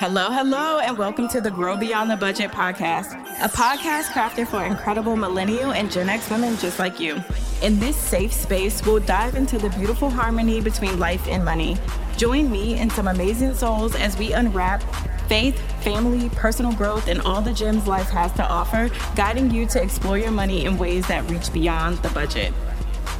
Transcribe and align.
Hello, 0.00 0.30
hello, 0.30 0.78
and 0.78 0.96
welcome 0.96 1.28
to 1.28 1.42
the 1.42 1.50
Grow 1.50 1.76
Beyond 1.76 2.10
the 2.10 2.16
Budget 2.16 2.50
podcast, 2.52 3.12
a 3.44 3.50
podcast 3.50 4.04
crafted 4.04 4.48
for 4.48 4.64
incredible 4.64 5.14
millennial 5.14 5.72
and 5.72 5.92
Gen 5.92 6.08
X 6.08 6.30
women 6.30 6.56
just 6.56 6.78
like 6.78 6.98
you. 6.98 7.22
In 7.60 7.78
this 7.78 7.98
safe 7.98 8.32
space, 8.32 8.82
we'll 8.86 9.00
dive 9.00 9.34
into 9.34 9.58
the 9.58 9.68
beautiful 9.68 10.08
harmony 10.08 10.62
between 10.62 10.98
life 10.98 11.28
and 11.28 11.44
money. 11.44 11.76
Join 12.16 12.50
me 12.50 12.78
and 12.78 12.90
some 12.90 13.08
amazing 13.08 13.52
souls 13.52 13.94
as 13.94 14.16
we 14.16 14.32
unwrap 14.32 14.82
faith, 15.28 15.60
family, 15.84 16.30
personal 16.30 16.72
growth, 16.72 17.06
and 17.06 17.20
all 17.20 17.42
the 17.42 17.52
gems 17.52 17.86
life 17.86 18.08
has 18.08 18.32
to 18.36 18.48
offer, 18.48 18.88
guiding 19.16 19.50
you 19.50 19.66
to 19.66 19.82
explore 19.82 20.16
your 20.16 20.30
money 20.30 20.64
in 20.64 20.78
ways 20.78 21.06
that 21.08 21.28
reach 21.28 21.52
beyond 21.52 21.98
the 21.98 22.08
budget. 22.08 22.54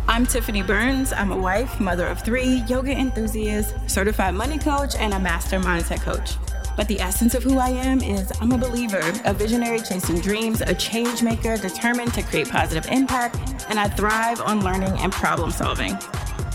I'm 0.08 0.24
Tiffany 0.24 0.62
Burns. 0.62 1.12
I'm 1.12 1.30
a 1.30 1.36
wife, 1.36 1.78
mother 1.78 2.06
of 2.06 2.22
three, 2.22 2.64
yoga 2.66 2.92
enthusiast, 2.92 3.74
certified 3.86 4.34
money 4.34 4.56
coach, 4.56 4.94
and 4.94 5.12
a 5.12 5.20
master 5.20 5.60
mindset 5.60 6.00
coach. 6.00 6.36
But 6.80 6.88
the 6.88 6.98
essence 6.98 7.34
of 7.34 7.42
who 7.42 7.58
I 7.58 7.68
am 7.68 8.00
is 8.00 8.32
I'm 8.40 8.52
a 8.52 8.57
believer, 8.57 9.02
a 9.26 9.34
visionary 9.34 9.80
chasing 9.80 10.18
dreams, 10.18 10.62
a 10.62 10.72
change 10.72 11.22
maker 11.22 11.58
determined 11.58 12.14
to 12.14 12.22
create 12.22 12.48
positive 12.48 12.90
impact, 12.90 13.36
and 13.68 13.79
I 13.79 13.86
thrive 13.86 14.40
on 14.40 14.64
learning 14.64 14.94
and 14.96 15.12
problem 15.12 15.50
solving. 15.50 15.93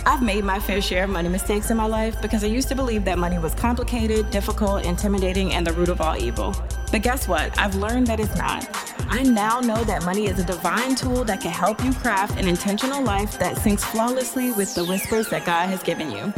I've 0.04 0.24
made 0.24 0.44
my 0.44 0.60
fair 0.60 0.82
share 0.82 1.04
of 1.04 1.12
money 1.12 1.30
mistakes 1.30 1.70
in 1.70 1.78
my 1.78 1.86
life 1.86 2.20
because 2.24 2.44
I 2.44 2.48
used 2.48 2.70
to 2.70 2.76
believe 2.76 3.06
that 3.06 3.20
money 3.20 3.38
was 3.38 3.54
complicated, 3.54 4.32
difficult, 4.32 4.84
intimidating, 4.84 5.54
and 5.54 5.68
the 5.68 5.74
root 5.74 5.90
of 5.90 6.02
all 6.02 6.18
evil. 6.18 6.56
But 6.92 7.04
guess 7.04 7.28
what? 7.28 7.56
I've 7.60 7.76
learned 7.76 8.08
that 8.08 8.20
it's 8.20 8.36
not. 8.36 8.68
I 9.12 9.22
now 9.22 9.60
know 9.60 9.84
that 9.84 10.06
money 10.06 10.26
is 10.26 10.40
a 10.40 10.44
divine 10.44 10.96
tool 10.96 11.24
that 11.26 11.40
can 11.40 11.52
help 11.52 11.84
you 11.84 11.94
craft 11.94 12.40
an 12.40 12.48
intentional 12.48 13.04
life 13.04 13.38
that 13.38 13.58
syncs 13.58 13.82
flawlessly 13.82 14.52
with 14.54 14.74
the 14.74 14.86
whispers 14.86 15.30
that 15.30 15.46
God 15.46 15.70
has 15.70 15.84
given 15.84 16.10
you. 16.10 16.34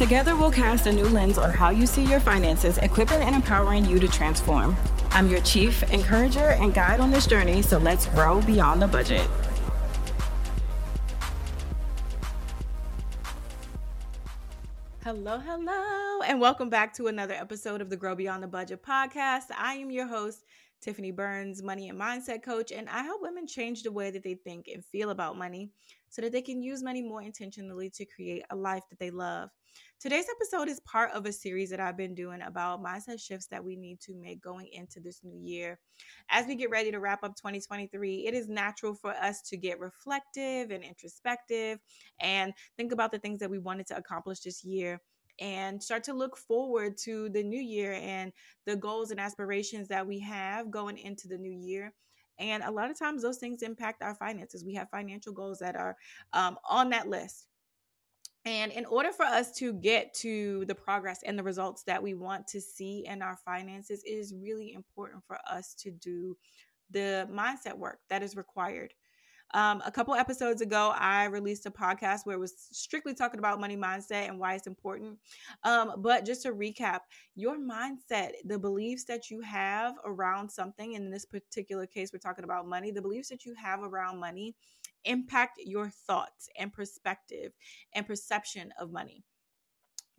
Together, 0.00 0.34
we'll 0.34 0.50
cast 0.50 0.86
a 0.86 0.92
new 0.92 1.04
lens 1.04 1.36
on 1.36 1.50
how 1.50 1.68
you 1.68 1.86
see 1.86 2.02
your 2.02 2.20
finances, 2.20 2.78
equipping 2.78 3.20
and 3.20 3.34
empowering 3.34 3.84
you 3.84 4.00
to 4.00 4.08
transform. 4.08 4.74
I'm 5.10 5.28
your 5.28 5.42
chief 5.42 5.82
encourager 5.92 6.52
and 6.52 6.72
guide 6.72 7.00
on 7.00 7.10
this 7.10 7.26
journey, 7.26 7.60
so 7.60 7.76
let's 7.76 8.06
grow 8.06 8.40
beyond 8.40 8.80
the 8.80 8.86
budget. 8.86 9.28
Hello, 15.04 15.38
hello, 15.38 16.22
and 16.22 16.40
welcome 16.40 16.70
back 16.70 16.94
to 16.94 17.08
another 17.08 17.34
episode 17.34 17.82
of 17.82 17.90
the 17.90 17.96
Grow 17.98 18.14
Beyond 18.14 18.42
the 18.42 18.48
Budget 18.48 18.82
podcast. 18.82 19.48
I 19.54 19.74
am 19.74 19.90
your 19.90 20.06
host, 20.06 20.46
Tiffany 20.80 21.10
Burns, 21.10 21.62
money 21.62 21.90
and 21.90 22.00
mindset 22.00 22.42
coach, 22.42 22.72
and 22.72 22.88
I 22.88 23.02
help 23.02 23.20
women 23.20 23.46
change 23.46 23.82
the 23.82 23.92
way 23.92 24.10
that 24.12 24.22
they 24.22 24.32
think 24.32 24.66
and 24.72 24.82
feel 24.82 25.10
about 25.10 25.36
money 25.36 25.72
so 26.08 26.22
that 26.22 26.32
they 26.32 26.40
can 26.40 26.62
use 26.62 26.82
money 26.82 27.02
more 27.02 27.20
intentionally 27.20 27.90
to 27.90 28.06
create 28.06 28.44
a 28.48 28.56
life 28.56 28.84
that 28.88 28.98
they 28.98 29.10
love. 29.10 29.50
Today's 30.00 30.28
episode 30.34 30.70
is 30.70 30.80
part 30.80 31.10
of 31.12 31.26
a 31.26 31.32
series 31.32 31.68
that 31.68 31.78
I've 31.78 31.98
been 31.98 32.14
doing 32.14 32.40
about 32.40 32.82
mindset 32.82 33.20
shifts 33.20 33.48
that 33.48 33.62
we 33.62 33.76
need 33.76 34.00
to 34.00 34.14
make 34.14 34.40
going 34.40 34.66
into 34.72 34.98
this 34.98 35.20
new 35.22 35.38
year. 35.38 35.78
As 36.30 36.46
we 36.46 36.54
get 36.54 36.70
ready 36.70 36.90
to 36.90 36.98
wrap 36.98 37.22
up 37.22 37.36
2023, 37.36 38.26
it 38.26 38.32
is 38.32 38.48
natural 38.48 38.94
for 38.94 39.10
us 39.10 39.42
to 39.42 39.58
get 39.58 39.78
reflective 39.78 40.70
and 40.70 40.82
introspective 40.82 41.80
and 42.18 42.54
think 42.78 42.92
about 42.92 43.12
the 43.12 43.18
things 43.18 43.40
that 43.40 43.50
we 43.50 43.58
wanted 43.58 43.86
to 43.88 43.96
accomplish 43.98 44.40
this 44.40 44.64
year 44.64 45.02
and 45.38 45.82
start 45.82 46.02
to 46.04 46.14
look 46.14 46.38
forward 46.38 46.96
to 47.04 47.28
the 47.28 47.42
new 47.42 47.60
year 47.60 47.92
and 47.92 48.32
the 48.64 48.76
goals 48.76 49.10
and 49.10 49.20
aspirations 49.20 49.86
that 49.88 50.06
we 50.06 50.18
have 50.18 50.70
going 50.70 50.96
into 50.96 51.28
the 51.28 51.36
new 51.36 51.52
year. 51.52 51.92
And 52.38 52.62
a 52.62 52.70
lot 52.70 52.90
of 52.90 52.98
times, 52.98 53.20
those 53.20 53.36
things 53.36 53.60
impact 53.60 54.02
our 54.02 54.14
finances. 54.14 54.64
We 54.64 54.72
have 54.76 54.88
financial 54.88 55.34
goals 55.34 55.58
that 55.58 55.76
are 55.76 55.94
um, 56.32 56.56
on 56.66 56.88
that 56.88 57.06
list. 57.06 57.49
And 58.46 58.72
in 58.72 58.86
order 58.86 59.12
for 59.12 59.24
us 59.24 59.52
to 59.56 59.74
get 59.74 60.14
to 60.14 60.64
the 60.66 60.74
progress 60.74 61.22
and 61.24 61.38
the 61.38 61.42
results 61.42 61.82
that 61.84 62.02
we 62.02 62.14
want 62.14 62.46
to 62.48 62.60
see 62.60 63.04
in 63.06 63.20
our 63.20 63.36
finances, 63.36 64.02
it 64.04 64.12
is 64.12 64.34
really 64.34 64.72
important 64.72 65.22
for 65.26 65.38
us 65.48 65.74
to 65.80 65.90
do 65.90 66.36
the 66.90 67.28
mindset 67.30 67.76
work 67.76 68.00
that 68.08 68.22
is 68.22 68.36
required. 68.36 68.94
Um, 69.52 69.82
a 69.84 69.90
couple 69.90 70.14
episodes 70.14 70.60
ago, 70.60 70.92
I 70.96 71.24
released 71.24 71.66
a 71.66 71.70
podcast 71.70 72.20
where 72.24 72.36
it 72.36 72.40
was 72.40 72.68
strictly 72.72 73.14
talking 73.14 73.38
about 73.38 73.60
money 73.60 73.76
mindset 73.76 74.28
and 74.28 74.38
why 74.38 74.54
it's 74.54 74.66
important. 74.66 75.18
Um, 75.64 75.94
but 75.98 76.24
just 76.24 76.42
to 76.42 76.52
recap, 76.52 77.00
your 77.34 77.56
mindset, 77.58 78.32
the 78.44 78.58
beliefs 78.58 79.04
that 79.04 79.30
you 79.30 79.40
have 79.40 79.94
around 80.04 80.50
something, 80.50 80.92
in 80.92 81.10
this 81.10 81.24
particular 81.24 81.86
case, 81.86 82.12
we're 82.12 82.20
talking 82.20 82.44
about 82.44 82.68
money, 82.68 82.90
the 82.90 83.02
beliefs 83.02 83.28
that 83.30 83.44
you 83.44 83.54
have 83.54 83.82
around 83.82 84.18
money 84.18 84.54
impact 85.04 85.58
your 85.64 85.88
thoughts 85.88 86.48
and 86.58 86.72
perspective 86.72 87.52
and 87.94 88.06
perception 88.06 88.72
of 88.78 88.92
money. 88.92 89.24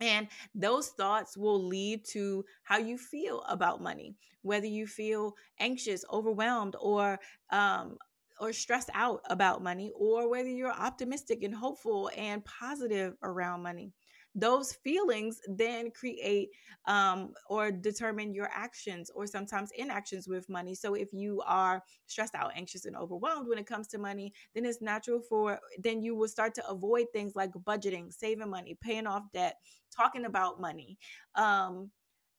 And 0.00 0.26
those 0.54 0.88
thoughts 0.88 1.36
will 1.36 1.62
lead 1.62 2.04
to 2.06 2.44
how 2.64 2.78
you 2.78 2.98
feel 2.98 3.42
about 3.48 3.80
money, 3.80 4.16
whether 4.42 4.66
you 4.66 4.86
feel 4.86 5.34
anxious, 5.60 6.04
overwhelmed, 6.12 6.74
or 6.80 7.20
um, 7.50 7.96
or 8.42 8.52
stressed 8.52 8.90
out 8.94 9.20
about 9.30 9.62
money, 9.62 9.92
or 9.94 10.28
whether 10.28 10.48
you're 10.48 10.72
optimistic 10.72 11.42
and 11.44 11.54
hopeful 11.54 12.10
and 12.16 12.44
positive 12.44 13.14
around 13.22 13.62
money 13.62 13.92
those 14.34 14.72
feelings 14.72 15.40
then 15.46 15.90
create 15.90 16.48
um, 16.86 17.32
or 17.48 17.70
determine 17.70 18.32
your 18.34 18.48
actions 18.52 19.10
or 19.14 19.26
sometimes 19.26 19.70
inactions 19.76 20.26
with 20.26 20.48
money. 20.48 20.74
So 20.74 20.94
if 20.94 21.12
you 21.12 21.42
are 21.46 21.82
stressed 22.06 22.34
out, 22.34 22.52
anxious, 22.56 22.86
and 22.86 22.96
overwhelmed 22.96 23.48
when 23.48 23.58
it 23.58 23.66
comes 23.66 23.88
to 23.88 23.98
money, 23.98 24.32
then 24.54 24.64
it's 24.64 24.80
natural 24.80 25.20
for 25.20 25.58
then 25.78 26.02
you 26.02 26.14
will 26.14 26.28
start 26.28 26.54
to 26.54 26.68
avoid 26.68 27.06
things 27.12 27.36
like 27.36 27.52
budgeting, 27.52 28.12
saving 28.12 28.48
money, 28.48 28.76
paying 28.80 29.06
off 29.06 29.24
debt, 29.34 29.56
talking 29.94 30.24
about 30.24 30.60
money. 30.60 30.98
Um, 31.34 31.90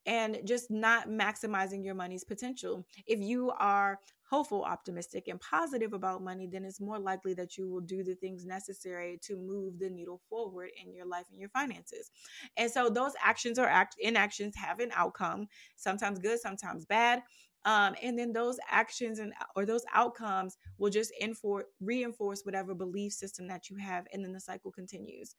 and 0.06 0.40
just 0.44 0.70
not 0.70 1.08
maximizing 1.08 1.82
your 1.82 1.94
money's 1.94 2.24
potential. 2.24 2.86
If 3.06 3.20
you 3.20 3.52
are 3.58 3.98
hopeful, 4.34 4.64
optimistic, 4.64 5.28
and 5.28 5.40
positive 5.40 5.92
about 5.92 6.20
money, 6.20 6.48
then 6.50 6.64
it's 6.64 6.80
more 6.80 6.98
likely 6.98 7.34
that 7.34 7.56
you 7.56 7.68
will 7.70 7.80
do 7.80 8.02
the 8.02 8.16
things 8.16 8.44
necessary 8.44 9.16
to 9.22 9.36
move 9.36 9.78
the 9.78 9.88
needle 9.88 10.20
forward 10.28 10.70
in 10.84 10.92
your 10.92 11.06
life 11.06 11.26
and 11.30 11.38
your 11.38 11.48
finances. 11.50 12.10
And 12.56 12.68
so 12.68 12.90
those 12.90 13.12
actions 13.24 13.60
or 13.60 13.66
act 13.66 13.94
inactions 14.00 14.56
have 14.56 14.80
an 14.80 14.90
outcome, 14.92 15.46
sometimes 15.76 16.18
good, 16.18 16.40
sometimes 16.40 16.84
bad. 16.84 17.22
Um, 17.64 17.94
and 18.02 18.18
then 18.18 18.32
those 18.32 18.58
actions 18.68 19.20
and 19.20 19.32
or 19.54 19.64
those 19.64 19.84
outcomes 19.94 20.58
will 20.78 20.90
just 20.90 21.12
enforce 21.20 21.66
reinforce 21.80 22.42
whatever 22.42 22.74
belief 22.74 23.12
system 23.12 23.46
that 23.48 23.70
you 23.70 23.76
have 23.76 24.04
and 24.12 24.22
then 24.22 24.32
the 24.34 24.40
cycle 24.40 24.70
continues 24.70 25.34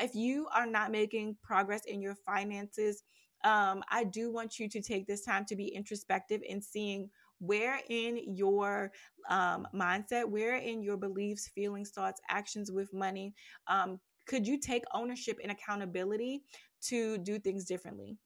if 0.00 0.14
you 0.14 0.46
are 0.54 0.64
not 0.64 0.90
making 0.90 1.36
progress 1.42 1.82
in 1.84 2.00
your 2.00 2.14
finances 2.14 3.02
um, 3.44 3.82
i 3.90 4.04
do 4.04 4.32
want 4.32 4.58
you 4.58 4.70
to 4.70 4.80
take 4.80 5.06
this 5.06 5.22
time 5.22 5.44
to 5.44 5.54
be 5.54 5.66
introspective 5.68 6.40
in 6.48 6.62
seeing 6.62 7.10
where 7.38 7.80
in 7.88 8.18
your 8.36 8.92
um, 9.28 9.66
mindset, 9.74 10.28
where 10.28 10.56
in 10.56 10.82
your 10.82 10.96
beliefs, 10.96 11.48
feelings, 11.54 11.90
thoughts, 11.90 12.20
actions 12.28 12.70
with 12.72 12.92
money, 12.92 13.34
um, 13.68 14.00
could 14.26 14.46
you 14.46 14.58
take 14.58 14.84
ownership 14.94 15.38
and 15.42 15.52
accountability 15.52 16.42
to 16.82 17.18
do 17.18 17.38
things 17.38 17.64
differently? 17.64 18.16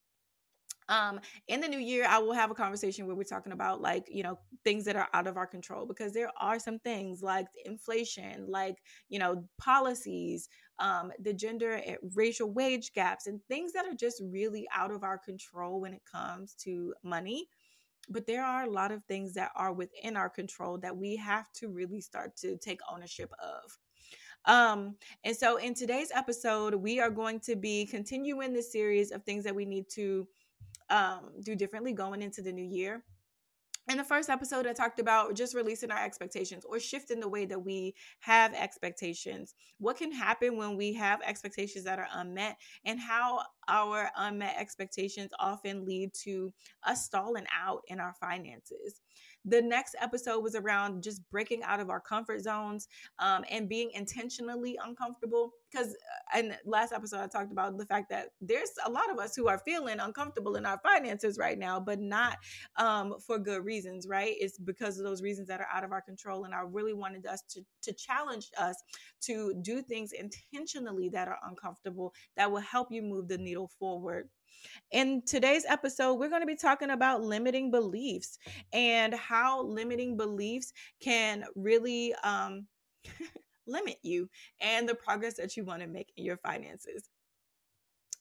um 0.89 1.21
in 1.49 1.61
the 1.61 1.69
new 1.69 1.79
year 1.79 2.05
i 2.09 2.19
will 2.19 2.33
have 2.33 2.51
a 2.51 2.55
conversation 2.55 3.07
where 3.07 3.15
we're 3.15 3.23
talking 3.23 3.53
about 3.53 3.81
like 3.81 4.05
you 4.09 4.23
know 4.23 4.39
things 4.65 4.85
that 4.85 4.97
are 4.97 5.09
out 5.13 5.27
of 5.27 5.37
our 5.37 5.47
control 5.47 5.87
because 5.87 6.13
there 6.13 6.31
are 6.41 6.59
some 6.59 6.79
things 6.81 7.23
like 7.23 7.47
inflation 7.65 8.45
like 8.49 8.77
you 9.09 9.19
know 9.19 9.45
policies 9.59 10.49
um 10.79 11.13
the 11.21 11.33
gender 11.33 11.73
and 11.87 11.99
racial 12.15 12.51
wage 12.53 12.93
gaps 12.95 13.27
and 13.27 13.41
things 13.49 13.73
that 13.73 13.87
are 13.87 13.95
just 13.95 14.23
really 14.31 14.67
out 14.75 14.91
of 14.91 15.05
our 15.05 15.19
control 15.19 15.81
when 15.81 15.93
it 15.93 16.03
comes 16.11 16.55
to 16.55 16.93
money 17.05 17.47
but 18.09 18.27
there 18.27 18.45
are 18.45 18.65
a 18.65 18.71
lot 18.71 18.93
of 18.93 19.05
things 19.05 19.35
that 19.35 19.51
are 19.55 19.73
within 19.73 20.17
our 20.17 20.29
control 20.29 20.79
that 20.79 20.97
we 20.97 21.17
have 21.17 21.53
to 21.53 21.69
really 21.69 22.01
start 22.01 22.37
to 22.37 22.57
take 22.57 22.81
ownership 22.93 23.33
of. 23.43 23.79
Um, 24.47 24.97
and 25.25 25.37
so 25.37 25.57
in 25.59 25.75
today's 25.75 26.11
episode, 26.15 26.75
we 26.75 26.99
are 27.01 27.11
going 27.11 27.41
to 27.41 27.57
be 27.57 27.87
continuing 27.87 28.53
the 28.53 28.63
series 28.63 29.11
of 29.11 29.23
things 29.25 29.45
that 29.45 29.55
we 29.55 29.65
need 29.65 29.89
to 29.91 30.27
um, 30.89 31.31
do 31.43 31.55
differently 31.55 31.93
going 31.93 32.23
into 32.23 32.43
the 32.43 32.53
new 32.53 32.65
year 32.65 33.05
in 33.91 33.99
the 33.99 34.05
first 34.05 34.31
episode, 34.31 34.67
I 34.67 34.73
talked 34.73 35.01
about 35.01 35.35
just 35.35 35.55
releasing 35.55 35.91
our 35.91 36.03
expectations 36.03 36.65
or 36.65 36.79
shifting 36.79 37.21
the 37.21 37.29
way 37.29 37.45
that 37.47 37.65
we 37.65 37.95
have 38.21 38.55
expectations. 38.55 39.55
What 39.79 39.97
can 39.97 40.13
happen 40.13 40.57
when 40.57 40.77
we 40.77 40.93
have 40.95 41.21
expectations 41.23 41.85
that 41.85 41.99
are 41.99 42.09
unmet, 42.15 42.57
and 42.85 43.01
how 43.01 43.41
our 43.69 44.11
unmet 44.17 44.55
expectations 44.59 45.31
often 45.39 45.85
lead 45.85 46.13
to 46.25 46.53
us 46.85 47.05
stalling 47.05 47.47
out 47.65 47.83
in 47.89 48.01
our 48.01 48.15
finances. 48.21 49.03
The 49.45 49.63
next 49.63 49.97
episode 50.01 50.41
was 50.41 50.55
around 50.55 51.03
just 51.03 51.23
breaking 51.31 51.63
out 51.63 51.81
of 51.81 51.91
our 51.91 52.01
comfort 52.01 52.43
zones 52.43 52.89
um, 53.19 53.45
and 53.51 53.69
being 53.69 53.91
intentionally 53.95 54.79
uncomfortable. 54.85 55.53
Because 55.71 55.97
in 56.37 56.53
uh, 56.53 56.57
last 56.65 56.93
episode, 56.93 57.21
I 57.21 57.27
talked 57.27 57.53
about 57.53 57.79
the 57.79 57.87
fact 57.87 58.11
that 58.11 58.31
there's 58.41 58.71
a 58.85 58.91
lot 58.91 59.11
of 59.11 59.19
us 59.19 59.37
who 59.37 59.49
are 59.49 59.59
feeling 59.59 60.01
uncomfortable 60.01 60.57
in 60.57 60.67
our 60.67 60.81
finances 60.83 61.39
right 61.39 61.59
now, 61.59 61.81
but 61.81 62.01
not 62.01 62.39
um, 62.77 63.15
for 63.25 63.39
good 63.39 63.65
reasons, 63.65 64.07
right? 64.09 64.35
It's 64.39 64.59
because 64.59 64.99
of 64.99 65.05
those 65.05 65.23
reasons 65.23 65.49
that 65.49 65.61
are 65.61 65.69
out 65.73 65.85
of 65.85 65.93
our 65.93 66.03
control. 66.03 66.45
And 66.45 66.55
I 66.55 66.61
really 66.61 66.95
wanted 66.95 67.27
us 67.27 67.43
to, 67.51 67.63
to 67.83 67.93
challenge 67.93 68.51
us 68.59 68.77
to 69.23 69.55
do 69.63 69.83
things 69.83 70.13
intentionally 70.13 71.09
that 71.11 71.29
are 71.29 71.39
uncomfortable 71.49 72.13
that 72.37 72.51
will 72.51 72.61
help 72.61 72.89
you 72.91 73.03
move 73.03 73.29
the 73.29 73.39
needle 73.39 73.71
forward. 73.79 74.29
In 74.91 75.23
today's 75.23 75.65
episode, 75.69 76.15
we're 76.15 76.29
going 76.29 76.43
to 76.43 76.47
be 76.47 76.57
talking 76.57 76.91
about 76.91 77.23
limiting 77.23 77.71
beliefs 77.71 78.39
and 78.73 79.15
how 79.15 79.63
limiting 79.63 80.17
beliefs 80.17 80.73
can 81.01 81.45
really 81.55 82.15
um, 82.25 82.67
limit 83.67 83.99
you 84.03 84.29
and 84.61 84.89
the 84.89 84.95
progress 84.95 85.35
that 85.35 85.57
you 85.57 85.65
want 85.65 85.83
to 85.83 85.89
make 85.89 86.13
in 86.17 86.25
your 86.25 86.39
finances. 86.39 87.09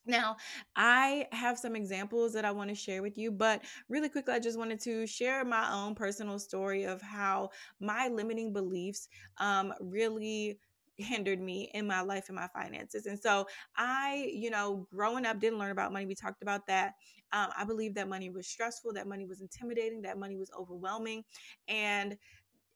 Now, 0.06 0.38
I 0.76 1.28
have 1.32 1.60
some 1.60 1.76
examples 1.76 2.34
that 2.34 2.46
I 2.46 2.52
want 2.52 2.70
to 2.70 2.76
share 2.76 3.02
with 3.02 3.18
you, 3.18 3.32
but 3.32 3.62
really 3.90 4.10
quickly, 4.10 4.34
I 4.34 4.40
just 4.40 4.58
wanted 4.58 4.80
to 4.82 5.06
share 5.06 5.46
my 5.46 5.72
own 5.72 5.94
personal 5.94 6.40
story 6.40 6.84
of 6.86 7.02
how 7.02 7.50
my 7.80 8.08
limiting 8.08 8.52
beliefs 8.52 9.08
um, 9.38 9.74
really 9.80 10.60
hindered 11.00 11.42
me 11.42 11.70
in 11.74 11.88
my 11.88 12.02
life 12.02 12.26
and 12.30 12.36
my 12.36 12.48
finances. 12.48 13.06
And 13.06 13.20
so 13.20 13.48
I, 13.76 14.30
you 14.34 14.50
know, 14.50 14.88
growing 14.94 15.26
up 15.26 15.40
didn't 15.40 15.60
learn 15.60 15.72
about 15.72 15.94
money. 15.94 16.06
We 16.06 16.16
talked 16.16 16.42
about 16.42 16.68
that. 16.68 16.94
Um, 17.32 17.50
I 17.58 17.64
believe 17.64 17.94
that 17.96 18.10
money 18.10 18.30
was 18.30 18.48
stressful, 18.48 18.94
that 18.94 19.08
money 19.08 19.26
was 19.26 19.42
intimidating, 19.42 20.02
that 20.04 20.18
money 20.18 20.36
was 20.36 20.52
overwhelming. 20.58 21.24
And 21.68 22.18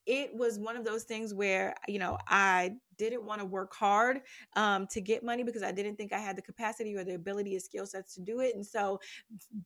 it 0.05 0.31
was 0.33 0.59
one 0.59 0.75
of 0.75 0.83
those 0.83 1.03
things 1.03 1.33
where 1.33 1.73
you 1.87 1.97
know 1.99 2.17
i 2.27 2.71
didn't 2.97 3.23
want 3.23 3.39
to 3.39 3.45
work 3.45 3.73
hard 3.73 4.21
um, 4.55 4.85
to 4.87 5.01
get 5.01 5.23
money 5.23 5.43
because 5.43 5.63
i 5.63 5.71
didn't 5.71 5.95
think 5.95 6.11
i 6.11 6.19
had 6.19 6.35
the 6.35 6.41
capacity 6.41 6.95
or 6.95 7.03
the 7.03 7.15
ability 7.15 7.55
or 7.55 7.59
skill 7.59 7.85
sets 7.85 8.13
to 8.13 8.21
do 8.21 8.39
it 8.39 8.55
and 8.55 8.65
so 8.65 8.99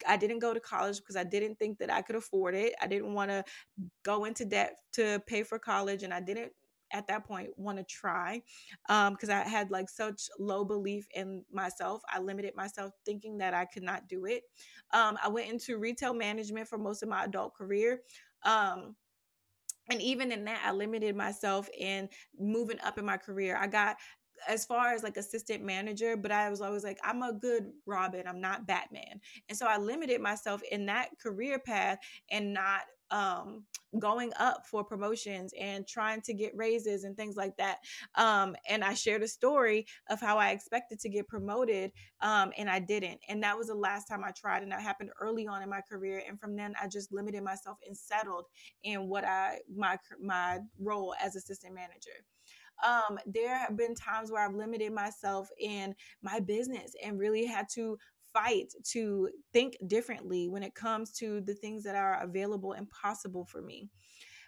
i 0.08 0.16
didn't 0.16 0.40
go 0.40 0.54
to 0.54 0.60
college 0.60 0.98
because 0.98 1.16
i 1.16 1.24
didn't 1.24 1.58
think 1.58 1.78
that 1.80 1.92
i 1.92 2.02
could 2.02 2.16
afford 2.16 2.54
it 2.56 2.74
i 2.82 2.88
didn't 2.88 3.14
want 3.14 3.32
to 3.32 3.44
go 4.04 4.26
into 4.26 4.46
debt 4.46 4.78
to 4.94 5.22
pay 5.28 5.44
for 5.44 5.60
college 5.60 6.04
and 6.04 6.14
i 6.14 6.20
didn't 6.20 6.52
at 6.92 7.08
that 7.08 7.26
point 7.26 7.50
want 7.58 7.78
to 7.78 7.84
try 7.84 8.42
because 8.88 9.30
um, 9.30 9.36
I 9.36 9.48
had 9.48 9.72
like 9.72 9.90
such 9.90 10.30
low 10.40 10.64
belief 10.64 11.08
in 11.16 11.44
myself. 11.52 12.02
I 12.12 12.20
limited 12.20 12.56
myself 12.56 12.94
thinking 13.06 13.38
that 13.40 13.54
I 13.54 13.66
could 13.66 13.84
not 13.84 14.08
do 14.08 14.26
it. 14.26 14.44
Um, 14.94 15.18
I 15.24 15.28
went 15.28 15.50
into 15.50 15.78
retail 15.78 16.14
management 16.14 16.68
for 16.68 16.78
most 16.78 17.04
of 17.04 17.10
my 17.10 17.26
adult 17.26 17.56
career. 17.56 18.02
Um, 18.44 18.96
and 19.90 20.02
even 20.02 20.34
in 20.34 20.44
that 20.44 20.62
i 20.66 20.72
limited 20.74 21.16
myself 21.16 21.70
in 21.78 22.10
moving 22.38 22.78
up 22.84 22.98
in 22.98 23.06
my 23.06 23.16
career 23.16 23.58
i 23.58 23.66
got 23.66 23.96
as 24.48 24.66
far 24.66 24.94
as 24.94 25.04
like 25.04 25.18
assistant 25.18 25.64
manager, 25.64 26.16
but 26.16 26.32
I 26.32 26.50
was 26.50 26.62
always 26.62 26.84
like, 26.84 27.00
I'm 27.04 27.24
a 27.24 27.34
good 27.34 27.72
Robin, 27.86 28.24
I'm 28.28 28.42
not 28.42 28.68
Batman. 28.68 29.20
And 29.50 29.58
so 29.58 29.66
I 29.66 29.78
limited 29.78 30.22
myself 30.22 30.62
in 30.72 30.86
that 30.88 31.10
career 31.22 31.60
path 31.60 32.00
and 32.30 32.54
not 32.54 32.82
um 33.12 33.64
going 34.00 34.32
up 34.38 34.66
for 34.70 34.84
promotions 34.84 35.54
and 35.60 35.88
trying 35.88 36.22
to 36.22 36.34
get 36.34 36.56
raises 36.56 37.04
and 37.04 37.16
things 37.16 37.36
like 37.36 37.56
that. 37.58 37.78
Um 38.16 38.56
and 38.70 38.84
i 38.84 38.94
shared 38.94 39.24
a 39.24 39.28
story 39.28 39.86
of 40.10 40.20
how 40.20 40.38
i 40.38 40.50
expected 40.52 41.00
to 41.00 41.10
get 41.10 41.28
promoted 41.28 41.92
um 42.22 42.52
and 42.58 42.70
i 42.70 42.80
didn't. 42.80 43.20
And 43.30 43.42
that 43.44 43.58
was 43.58 43.68
the 43.68 43.76
last 43.76 44.06
time 44.06 44.24
i 44.24 44.32
tried 44.32 44.64
and 44.64 44.72
that 44.72 44.82
happened 44.82 45.12
early 45.22 45.48
on 45.48 45.62
in 45.62 45.70
my 45.70 45.82
career. 45.82 46.22
And 46.28 46.40
from 46.40 46.56
then 46.56 46.74
i 46.82 46.88
just 46.88 47.12
limited 47.12 47.44
myself 47.44 47.78
and 47.86 47.98
settled 47.98 48.46
in 48.84 49.08
what 49.08 49.24
i 49.24 49.60
my 49.74 49.98
my 50.22 50.60
role 50.80 51.16
as 51.22 51.36
assistant 51.36 51.74
manager. 51.74 52.24
Um, 52.86 53.18
there 53.26 53.58
have 53.58 53.76
been 53.76 53.96
times 53.96 54.32
where 54.32 54.46
I've 54.46 54.54
limited 54.56 54.94
myself 54.94 55.50
in 55.60 55.96
my 56.22 56.40
business 56.40 56.94
and 57.04 57.20
really 57.20 57.46
had 57.46 57.68
to 57.74 57.98
fight 58.38 58.74
to 58.84 59.30
think 59.54 59.78
differently 59.88 60.48
when 60.48 60.64
it 60.64 60.76
comes 60.76 61.12
to 61.12 61.42
the 61.42 61.56
things 61.56 61.84
that 61.84 61.96
are 61.96 62.22
available 62.22 62.74
and 62.74 62.90
possible 62.90 63.46
for 63.46 63.62
me. 63.62 63.90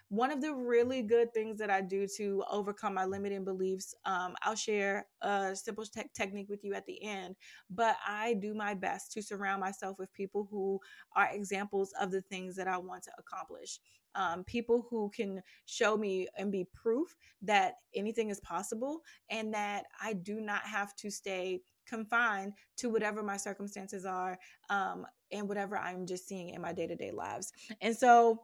One 0.08 0.32
of 0.32 0.40
the 0.40 0.52
really 0.52 1.02
good 1.02 1.32
things 1.32 1.56
that 1.58 1.70
I 1.70 1.80
do 1.80 2.06
to 2.16 2.42
overcome 2.50 2.94
my 2.94 3.04
limiting 3.04 3.44
beliefs, 3.44 3.94
um, 4.04 4.34
I'll 4.42 4.56
share 4.56 5.06
a 5.22 5.54
simple 5.54 5.84
te- 5.84 6.10
technique 6.14 6.48
with 6.48 6.64
you 6.64 6.74
at 6.74 6.84
the 6.86 7.00
end, 7.00 7.36
but 7.70 7.96
I 8.04 8.34
do 8.34 8.52
my 8.52 8.74
best 8.74 9.12
to 9.12 9.22
surround 9.22 9.60
myself 9.60 10.00
with 10.00 10.12
people 10.12 10.48
who 10.50 10.80
are 11.14 11.28
examples 11.32 11.92
of 12.00 12.10
the 12.10 12.22
things 12.22 12.56
that 12.56 12.66
I 12.66 12.76
want 12.76 13.04
to 13.04 13.12
accomplish. 13.18 13.78
Um, 14.16 14.42
people 14.42 14.84
who 14.90 15.12
can 15.14 15.40
show 15.66 15.96
me 15.96 16.26
and 16.36 16.50
be 16.50 16.66
proof 16.74 17.16
that 17.42 17.74
anything 17.94 18.30
is 18.30 18.40
possible 18.40 19.02
and 19.30 19.54
that 19.54 19.84
I 20.02 20.14
do 20.14 20.40
not 20.40 20.62
have 20.62 20.96
to 20.96 21.10
stay 21.10 21.60
confined 21.90 22.54
to 22.78 22.88
whatever 22.88 23.22
my 23.22 23.36
circumstances 23.36 24.04
are 24.04 24.38
um, 24.70 25.06
and 25.32 25.48
whatever 25.48 25.76
I'm 25.76 26.06
just 26.06 26.28
seeing 26.28 26.50
in 26.50 26.62
my 26.62 26.72
day 26.72 26.86
to 26.86 26.96
day 26.96 27.10
lives. 27.10 27.52
And 27.80 27.96
so, 27.96 28.42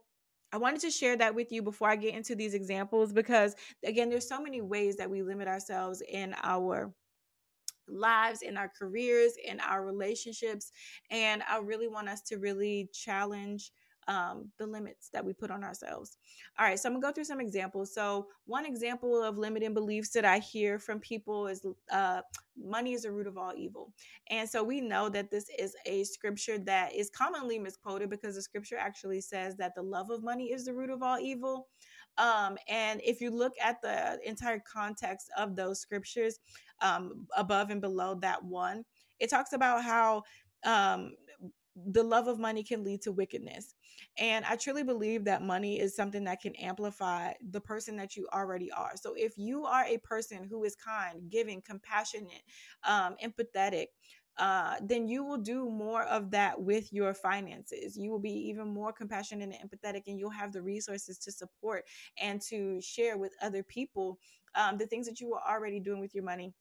I 0.52 0.58
wanted 0.58 0.80
to 0.82 0.90
share 0.90 1.16
that 1.16 1.34
with 1.34 1.50
you 1.50 1.60
before 1.60 1.90
I 1.90 1.96
get 1.96 2.14
into 2.14 2.36
these 2.36 2.54
examples 2.54 3.12
because, 3.12 3.56
again, 3.84 4.08
there's 4.08 4.28
so 4.28 4.40
many 4.40 4.60
ways 4.60 4.96
that 4.96 5.10
we 5.10 5.22
limit 5.22 5.48
ourselves 5.48 6.02
in 6.08 6.34
our 6.42 6.94
lives, 7.88 8.42
in 8.42 8.56
our 8.56 8.70
careers, 8.78 9.32
in 9.44 9.60
our 9.60 9.84
relationships. 9.84 10.72
And 11.10 11.42
I 11.48 11.58
really 11.58 11.88
want 11.88 12.08
us 12.08 12.22
to 12.22 12.36
really 12.36 12.88
challenge 12.92 13.72
um, 14.08 14.50
the 14.58 14.66
limits 14.66 15.08
that 15.12 15.24
we 15.24 15.32
put 15.32 15.50
on 15.50 15.64
ourselves. 15.64 16.18
All 16.58 16.66
right, 16.66 16.78
so 16.78 16.88
I'm 16.88 16.94
gonna 16.94 17.08
go 17.08 17.12
through 17.12 17.24
some 17.24 17.40
examples. 17.40 17.92
So, 17.92 18.28
one 18.46 18.64
example 18.64 19.22
of 19.22 19.38
limiting 19.38 19.74
beliefs 19.74 20.10
that 20.10 20.24
I 20.24 20.38
hear 20.38 20.78
from 20.78 21.00
people 21.00 21.46
is 21.48 21.66
uh, 21.90 22.22
money 22.62 22.92
is 22.92 23.02
the 23.02 23.12
root 23.12 23.26
of 23.26 23.36
all 23.36 23.52
evil. 23.56 23.92
And 24.30 24.48
so 24.48 24.62
we 24.62 24.80
know 24.80 25.08
that 25.10 25.30
this 25.30 25.50
is 25.58 25.74
a 25.86 26.04
scripture 26.04 26.58
that 26.58 26.94
is 26.94 27.10
commonly 27.10 27.58
misquoted 27.58 28.10
because 28.10 28.34
the 28.34 28.42
scripture 28.42 28.76
actually 28.78 29.20
says 29.20 29.56
that 29.56 29.74
the 29.74 29.82
love 29.82 30.10
of 30.10 30.22
money 30.22 30.52
is 30.52 30.64
the 30.64 30.74
root 30.74 30.90
of 30.90 31.02
all 31.02 31.18
evil. 31.18 31.68
Um, 32.18 32.56
and 32.68 33.00
if 33.04 33.20
you 33.20 33.30
look 33.30 33.52
at 33.62 33.82
the 33.82 34.18
entire 34.26 34.62
context 34.72 35.30
of 35.36 35.54
those 35.54 35.80
scriptures, 35.80 36.38
um, 36.80 37.26
above 37.36 37.70
and 37.70 37.80
below 37.80 38.14
that 38.22 38.42
one, 38.42 38.84
it 39.20 39.30
talks 39.30 39.52
about 39.52 39.84
how 39.84 40.22
um, 40.64 41.12
the 41.76 42.02
love 42.02 42.26
of 42.26 42.38
money 42.38 42.62
can 42.62 42.84
lead 42.84 43.02
to 43.02 43.12
wickedness. 43.12 43.74
And 44.18 44.44
I 44.44 44.56
truly 44.56 44.82
believe 44.82 45.24
that 45.24 45.42
money 45.42 45.78
is 45.80 45.94
something 45.94 46.24
that 46.24 46.40
can 46.40 46.54
amplify 46.56 47.32
the 47.50 47.60
person 47.60 47.96
that 47.96 48.16
you 48.16 48.28
already 48.32 48.70
are. 48.70 48.92
So 48.96 49.14
if 49.16 49.36
you 49.36 49.64
are 49.64 49.84
a 49.84 49.98
person 49.98 50.44
who 50.48 50.64
is 50.64 50.76
kind, 50.76 51.30
giving, 51.30 51.62
compassionate, 51.62 52.42
um, 52.84 53.16
empathetic, 53.22 53.86
uh, 54.38 54.76
then 54.82 55.08
you 55.08 55.24
will 55.24 55.38
do 55.38 55.70
more 55.70 56.02
of 56.02 56.30
that 56.30 56.60
with 56.60 56.92
your 56.92 57.14
finances. 57.14 57.96
You 57.96 58.10
will 58.10 58.18
be 58.18 58.32
even 58.48 58.68
more 58.68 58.92
compassionate 58.92 59.50
and 59.50 59.70
empathetic, 59.70 60.02
and 60.06 60.18
you'll 60.18 60.30
have 60.30 60.52
the 60.52 60.62
resources 60.62 61.18
to 61.18 61.32
support 61.32 61.84
and 62.20 62.40
to 62.42 62.80
share 62.80 63.16
with 63.16 63.32
other 63.40 63.62
people 63.62 64.18
um, 64.54 64.76
the 64.78 64.86
things 64.86 65.06
that 65.06 65.20
you 65.20 65.34
are 65.34 65.54
already 65.54 65.80
doing 65.80 66.00
with 66.00 66.14
your 66.14 66.24
money 66.24 66.52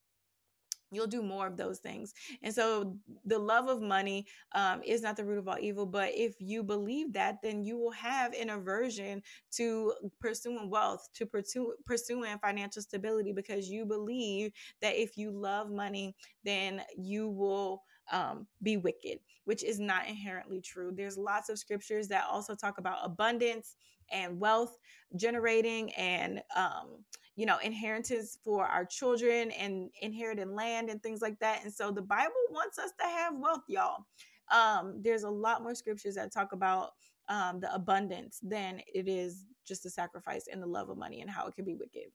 you'll 0.92 1.08
do 1.08 1.22
more 1.22 1.48
of 1.48 1.58
those 1.58 1.80
things. 1.80 2.14
And 2.42 2.54
so 2.54 2.98
the 3.26 3.40
love 3.40 3.68
of 3.68 3.82
money 3.82 4.26
um, 4.54 4.82
is 4.84 5.02
not 5.02 5.18
the 5.18 5.26
root 5.26 5.40
of 5.40 5.48
all 5.48 5.58
evil 5.60 5.86
but 5.86 6.12
if 6.14 6.36
you 6.40 6.64
believe 6.64 7.14
that 7.14 7.38
then 7.42 7.64
you 7.64 7.78
will 7.78 7.92
have 7.92 8.34
an 8.34 8.50
aversion 8.50 9.22
to 9.52 9.94
pursuing 10.20 10.70
wealth 10.70 11.08
to 11.16 11.26
pursue, 11.26 11.74
pursuing 11.86 12.38
financial 12.40 12.82
stability 12.82 13.32
because 13.34 13.70
you 13.70 13.86
believe 13.86 14.52
that 14.82 14.96
if 14.96 15.18
you 15.18 15.32
love 15.32 15.70
money 15.72 16.16
then 16.44 16.82
you 16.98 17.28
will 17.30 17.84
um, 18.12 18.46
be 18.62 18.78
wicked 18.78 19.20
which 19.46 19.64
is 19.64 19.80
not 19.80 20.08
inherently 20.08 20.62
true 20.62 20.92
there's 20.96 21.18
lots 21.18 21.50
of 21.50 21.58
scriptures 21.58 22.08
that 22.08 22.26
also 22.30 22.56
talk 22.56 22.78
about 22.78 23.00
abundance 23.04 23.76
and 24.12 24.40
wealth 24.40 24.78
generating 25.16 25.92
and 25.94 26.42
um, 26.56 27.04
you 27.36 27.46
know, 27.46 27.58
inheritance 27.64 28.38
for 28.44 28.66
our 28.66 28.86
children 28.86 29.52
and 29.52 29.90
inherited 30.02 30.48
land 30.48 30.90
and 30.90 31.04
things 31.04 31.22
like 31.22 31.38
that. 31.40 31.64
And 31.64 31.74
so 31.74 31.92
the 31.92 32.02
Bible 32.02 32.34
wants 32.50 32.80
us 32.80 32.92
to 33.00 33.06
have 33.06 33.34
wealth, 33.36 33.64
y'all. 33.68 34.06
Um, 34.52 35.02
there's 35.02 35.24
a 35.24 35.30
lot 35.30 35.62
more 35.62 35.76
scriptures 35.76 36.16
that 36.16 36.32
talk 36.32 36.54
about 36.54 36.92
um, 37.28 37.60
the 37.60 37.74
abundance 37.74 38.40
than 38.42 38.82
it 38.94 39.08
is 39.08 39.46
just 39.68 39.84
the 39.84 39.90
sacrifice 39.90 40.46
and 40.52 40.62
the 40.62 40.68
love 40.68 40.90
of 40.90 40.98
money 40.98 41.22
and 41.22 41.30
how 41.30 41.48
it 41.48 41.56
can 41.56 41.66
be 41.66 41.76
wicked. 41.76 42.12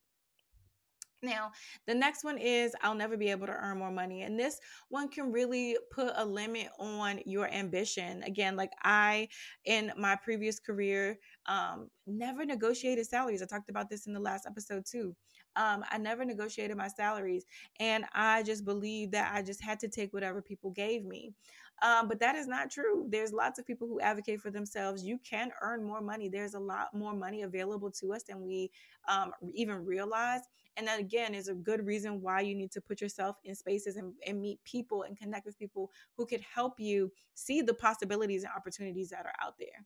Now, 1.22 1.52
the 1.86 1.94
next 1.94 2.24
one 2.24 2.38
is 2.38 2.74
I'll 2.82 2.94
never 2.94 3.16
be 3.16 3.30
able 3.30 3.46
to 3.46 3.52
earn 3.52 3.78
more 3.78 3.90
money. 3.90 4.22
And 4.22 4.38
this 4.38 4.58
one 4.88 5.08
can 5.08 5.30
really 5.32 5.76
put 5.90 6.12
a 6.16 6.24
limit 6.24 6.68
on 6.78 7.20
your 7.26 7.46
ambition. 7.52 8.22
Again, 8.22 8.56
like 8.56 8.72
I, 8.82 9.28
in 9.64 9.92
my 9.98 10.16
previous 10.16 10.58
career, 10.58 11.18
um, 11.46 11.90
never 12.06 12.44
negotiated 12.46 13.06
salaries. 13.06 13.42
I 13.42 13.46
talked 13.46 13.68
about 13.68 13.90
this 13.90 14.06
in 14.06 14.14
the 14.14 14.20
last 14.20 14.46
episode 14.46 14.84
too. 14.90 15.14
Um, 15.56 15.84
I 15.90 15.98
never 15.98 16.24
negotiated 16.24 16.76
my 16.76 16.88
salaries. 16.88 17.44
And 17.78 18.04
I 18.14 18.42
just 18.42 18.64
believed 18.64 19.12
that 19.12 19.30
I 19.34 19.42
just 19.42 19.62
had 19.62 19.78
to 19.80 19.88
take 19.88 20.12
whatever 20.14 20.40
people 20.40 20.70
gave 20.70 21.04
me. 21.04 21.34
Um, 21.82 22.08
but 22.08 22.20
that 22.20 22.36
is 22.36 22.46
not 22.46 22.70
true. 22.70 23.06
There's 23.08 23.32
lots 23.32 23.58
of 23.58 23.66
people 23.66 23.88
who 23.88 24.00
advocate 24.00 24.40
for 24.40 24.50
themselves. 24.50 25.02
You 25.02 25.18
can 25.18 25.50
earn 25.62 25.82
more 25.82 26.00
money. 26.00 26.28
There's 26.28 26.54
a 26.54 26.60
lot 26.60 26.92
more 26.92 27.14
money 27.14 27.42
available 27.42 27.90
to 27.92 28.12
us 28.12 28.22
than 28.22 28.42
we 28.42 28.70
um, 29.08 29.32
even 29.54 29.84
realize. 29.84 30.42
And 30.76 30.86
that 30.86 31.00
again 31.00 31.34
is 31.34 31.48
a 31.48 31.54
good 31.54 31.84
reason 31.86 32.20
why 32.20 32.40
you 32.40 32.54
need 32.54 32.70
to 32.72 32.80
put 32.80 33.00
yourself 33.00 33.36
in 33.44 33.54
spaces 33.54 33.96
and, 33.96 34.12
and 34.26 34.40
meet 34.40 34.62
people 34.64 35.02
and 35.02 35.16
connect 35.16 35.46
with 35.46 35.58
people 35.58 35.90
who 36.16 36.26
could 36.26 36.42
help 36.42 36.74
you 36.78 37.10
see 37.34 37.62
the 37.62 37.74
possibilities 37.74 38.44
and 38.44 38.52
opportunities 38.56 39.08
that 39.10 39.26
are 39.26 39.34
out 39.42 39.54
there. 39.58 39.84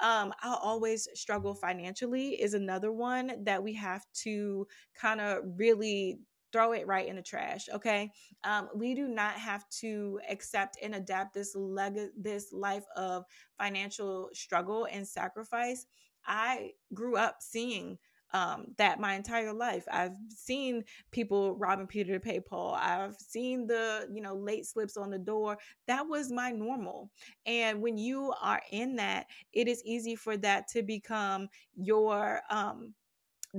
Um, 0.00 0.32
I'll 0.42 0.56
always 0.62 1.08
struggle 1.14 1.54
financially 1.54 2.40
is 2.40 2.52
another 2.54 2.92
one 2.92 3.44
that 3.44 3.62
we 3.62 3.72
have 3.74 4.04
to 4.24 4.66
kind 5.00 5.20
of 5.20 5.38
really 5.56 6.18
throw 6.52 6.72
it 6.72 6.86
right 6.86 7.08
in 7.08 7.16
the 7.16 7.22
trash 7.22 7.68
okay 7.72 8.10
um, 8.44 8.68
we 8.74 8.94
do 8.94 9.08
not 9.08 9.34
have 9.34 9.68
to 9.68 10.20
accept 10.30 10.78
and 10.82 10.94
adapt 10.94 11.34
this 11.34 11.54
leg 11.54 11.96
this 12.16 12.52
life 12.52 12.84
of 12.96 13.24
financial 13.58 14.30
struggle 14.32 14.86
and 14.90 15.06
sacrifice 15.06 15.86
i 16.26 16.70
grew 16.94 17.16
up 17.16 17.36
seeing 17.40 17.98
um, 18.32 18.66
that 18.76 19.00
my 19.00 19.14
entire 19.14 19.52
life. 19.52 19.84
I've 19.90 20.16
seen 20.28 20.84
people 21.10 21.56
robbing 21.56 21.86
Peter 21.86 22.12
to 22.14 22.20
pay 22.20 22.40
Paul. 22.40 22.74
I've 22.74 23.16
seen 23.16 23.66
the, 23.66 24.08
you 24.12 24.20
know, 24.20 24.34
late 24.34 24.66
slips 24.66 24.96
on 24.96 25.10
the 25.10 25.18
door. 25.18 25.56
That 25.86 26.06
was 26.06 26.32
my 26.32 26.50
normal. 26.50 27.10
And 27.46 27.80
when 27.80 27.96
you 27.96 28.34
are 28.42 28.60
in 28.70 28.96
that, 28.96 29.26
it 29.52 29.68
is 29.68 29.82
easy 29.84 30.16
for 30.16 30.36
that 30.38 30.68
to 30.68 30.82
become 30.82 31.48
your 31.76 32.40
um 32.50 32.94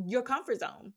your 0.05 0.21
comfort 0.21 0.59
zone 0.59 0.93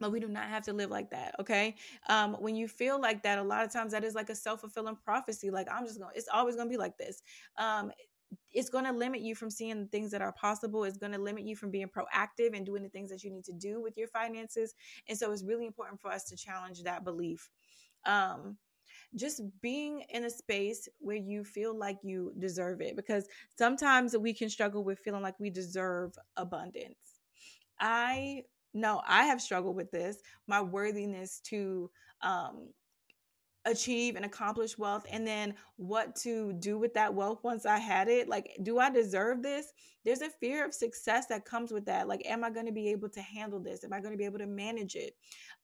but 0.00 0.12
we 0.12 0.20
do 0.20 0.28
not 0.28 0.48
have 0.48 0.64
to 0.64 0.72
live 0.72 0.90
like 0.90 1.10
that 1.10 1.34
okay? 1.40 1.74
Um 2.08 2.34
when 2.40 2.56
you 2.56 2.68
feel 2.68 3.00
like 3.00 3.22
that 3.22 3.38
a 3.38 3.42
lot 3.42 3.64
of 3.64 3.72
times 3.72 3.92
that 3.92 4.04
is 4.04 4.14
like 4.14 4.30
a 4.30 4.34
self-fulfilling 4.34 4.96
prophecy 4.96 5.50
like 5.50 5.68
i'm 5.70 5.86
just 5.86 5.98
gonna 5.98 6.12
it's 6.14 6.28
always 6.32 6.56
gonna 6.56 6.70
be 6.70 6.76
like 6.76 6.96
this. 6.98 7.22
Um 7.58 7.92
it's 8.52 8.68
going 8.68 8.84
to 8.84 8.92
limit 8.92 9.20
you 9.22 9.34
from 9.34 9.50
seeing 9.50 9.80
the 9.80 9.86
things 9.88 10.12
that 10.12 10.22
are 10.22 10.32
possible. 10.32 10.84
It's 10.84 10.96
going 10.96 11.10
to 11.12 11.18
limit 11.18 11.44
you 11.44 11.56
from 11.56 11.72
being 11.72 11.88
proactive 11.88 12.56
and 12.56 12.64
doing 12.64 12.84
the 12.84 12.88
things 12.88 13.10
that 13.10 13.24
you 13.24 13.30
need 13.30 13.44
to 13.44 13.52
do 13.52 13.80
with 13.82 13.96
your 13.96 14.06
finances 14.06 14.74
and 15.08 15.18
so 15.18 15.32
it's 15.32 15.44
really 15.44 15.66
important 15.66 16.00
for 16.00 16.10
us 16.12 16.24
to 16.24 16.36
challenge 16.36 16.82
that 16.82 17.04
belief. 17.04 17.50
Um 18.06 18.56
just 19.14 19.42
being 19.60 20.02
in 20.10 20.24
a 20.24 20.30
space 20.30 20.88
where 20.98 21.16
you 21.16 21.44
feel 21.44 21.76
like 21.76 21.98
you 22.02 22.32
deserve 22.38 22.80
it 22.80 22.96
because 22.96 23.26
sometimes 23.56 24.16
we 24.16 24.32
can 24.32 24.48
struggle 24.48 24.84
with 24.84 25.00
feeling 25.00 25.22
like 25.22 25.38
we 25.40 25.50
deserve 25.50 26.12
abundance. 26.36 27.20
I 27.80 28.44
know 28.74 29.00
i 29.06 29.24
have 29.24 29.40
struggled 29.40 29.76
with 29.76 29.90
this 29.90 30.18
my 30.46 30.60
worthiness 30.60 31.40
to 31.40 31.90
um 32.22 32.68
achieve 33.66 34.16
and 34.16 34.24
accomplish 34.24 34.78
wealth 34.78 35.04
and 35.10 35.26
then 35.26 35.54
what 35.76 36.16
to 36.16 36.52
do 36.54 36.78
with 36.78 36.94
that 36.94 37.12
wealth 37.12 37.40
once 37.42 37.66
I 37.66 37.78
had 37.78 38.08
it. 38.08 38.28
Like, 38.28 38.56
do 38.62 38.78
I 38.78 38.90
deserve 38.90 39.42
this? 39.42 39.66
There's 40.04 40.22
a 40.22 40.30
fear 40.30 40.64
of 40.64 40.72
success 40.72 41.26
that 41.26 41.44
comes 41.44 41.70
with 41.70 41.84
that. 41.84 42.08
Like, 42.08 42.22
am 42.24 42.42
I 42.42 42.50
going 42.50 42.66
to 42.66 42.72
be 42.72 42.88
able 42.88 43.10
to 43.10 43.20
handle 43.20 43.60
this? 43.60 43.84
Am 43.84 43.92
I 43.92 44.00
going 44.00 44.12
to 44.12 44.18
be 44.18 44.24
able 44.24 44.38
to 44.38 44.46
manage 44.46 44.94
it? 44.94 45.14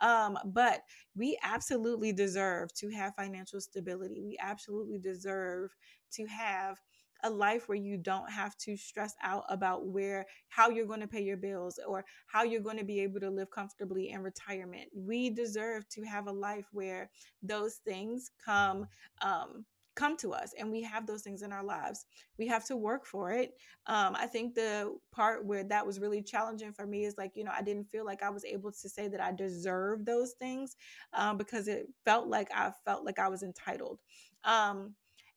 Um, 0.03 0.39
but 0.45 0.83
we 1.15 1.39
absolutely 1.43 2.13
deserve 2.13 2.73
to 2.75 2.91
have 2.91 3.15
financial 3.17 3.61
stability. 3.61 4.21
We 4.23 4.37
absolutely 4.41 4.99
deserve 4.99 5.71
to 6.13 6.27
have 6.27 6.79
a 7.23 7.31
life 7.31 7.69
where 7.69 7.79
you 7.79 7.97
don't 7.97 8.31
have 8.31 8.57
to 8.59 8.77
stress 8.77 9.15
out 9.23 9.45
about 9.49 9.87
where 9.87 10.27
how 10.49 10.71
you're 10.71 10.87
going 10.87 11.01
to 11.01 11.07
pay 11.07 11.23
your 11.23 11.37
bills 11.37 11.79
or 11.87 12.05
how 12.27 12.43
you're 12.43 12.61
going 12.61 12.79
to 12.79 12.85
be 12.85 13.01
able 13.01 13.21
to 13.21 13.31
live 13.31 13.51
comfortably 13.51 14.11
in 14.11 14.23
retirement. 14.23 14.89
We 14.95 15.31
deserve 15.31 15.89
to 15.91 16.03
have 16.03 16.27
a 16.27 16.33
life 16.33 16.67
where 16.73 17.11
those 17.43 17.77
things 17.85 18.31
come 18.45 18.87
um, 19.23 19.65
come 19.97 20.17
to 20.19 20.33
us 20.33 20.53
and 20.59 20.71
we 20.71 20.83
have 20.83 21.07
those 21.07 21.23
things 21.23 21.43
in 21.43 21.53
our 21.53 21.65
lives. 21.65 22.05
We 22.39 22.47
have 22.49 22.67
to 22.67 22.77
work 22.77 23.07
for 23.07 23.33
it. 23.33 23.55
Um, 23.87 24.15
i 24.17 24.27
think 24.27 24.55
the 24.55 24.95
part 25.13 25.47
where 25.47 25.65
that 25.65 25.87
was 25.87 26.01
really 26.01 26.23
challenging 26.23 26.73
for 26.73 26.87
me 26.87 27.05
is 27.05 27.15
like 27.17 27.33
you 27.35 27.45
know 27.45 27.53
i 27.57 27.63
didn't 27.63 27.89
feel 27.91 28.05
like 28.05 28.23
i 28.23 28.29
was 28.29 28.45
able 28.45 28.73
to 28.73 28.89
say 28.89 29.07
that 29.09 29.21
i 29.21 29.33
deserve 29.33 30.05
those 30.05 30.33
things 30.33 30.77
um, 31.15 31.37
because 31.37 31.69
it 31.69 31.87
felt 32.05 32.27
like 32.27 32.49
i 32.55 32.71
felt 32.85 33.05
like 33.05 33.19
i 33.19 33.29
was 33.29 33.43
entitled. 33.43 34.01
Um, 34.45 34.95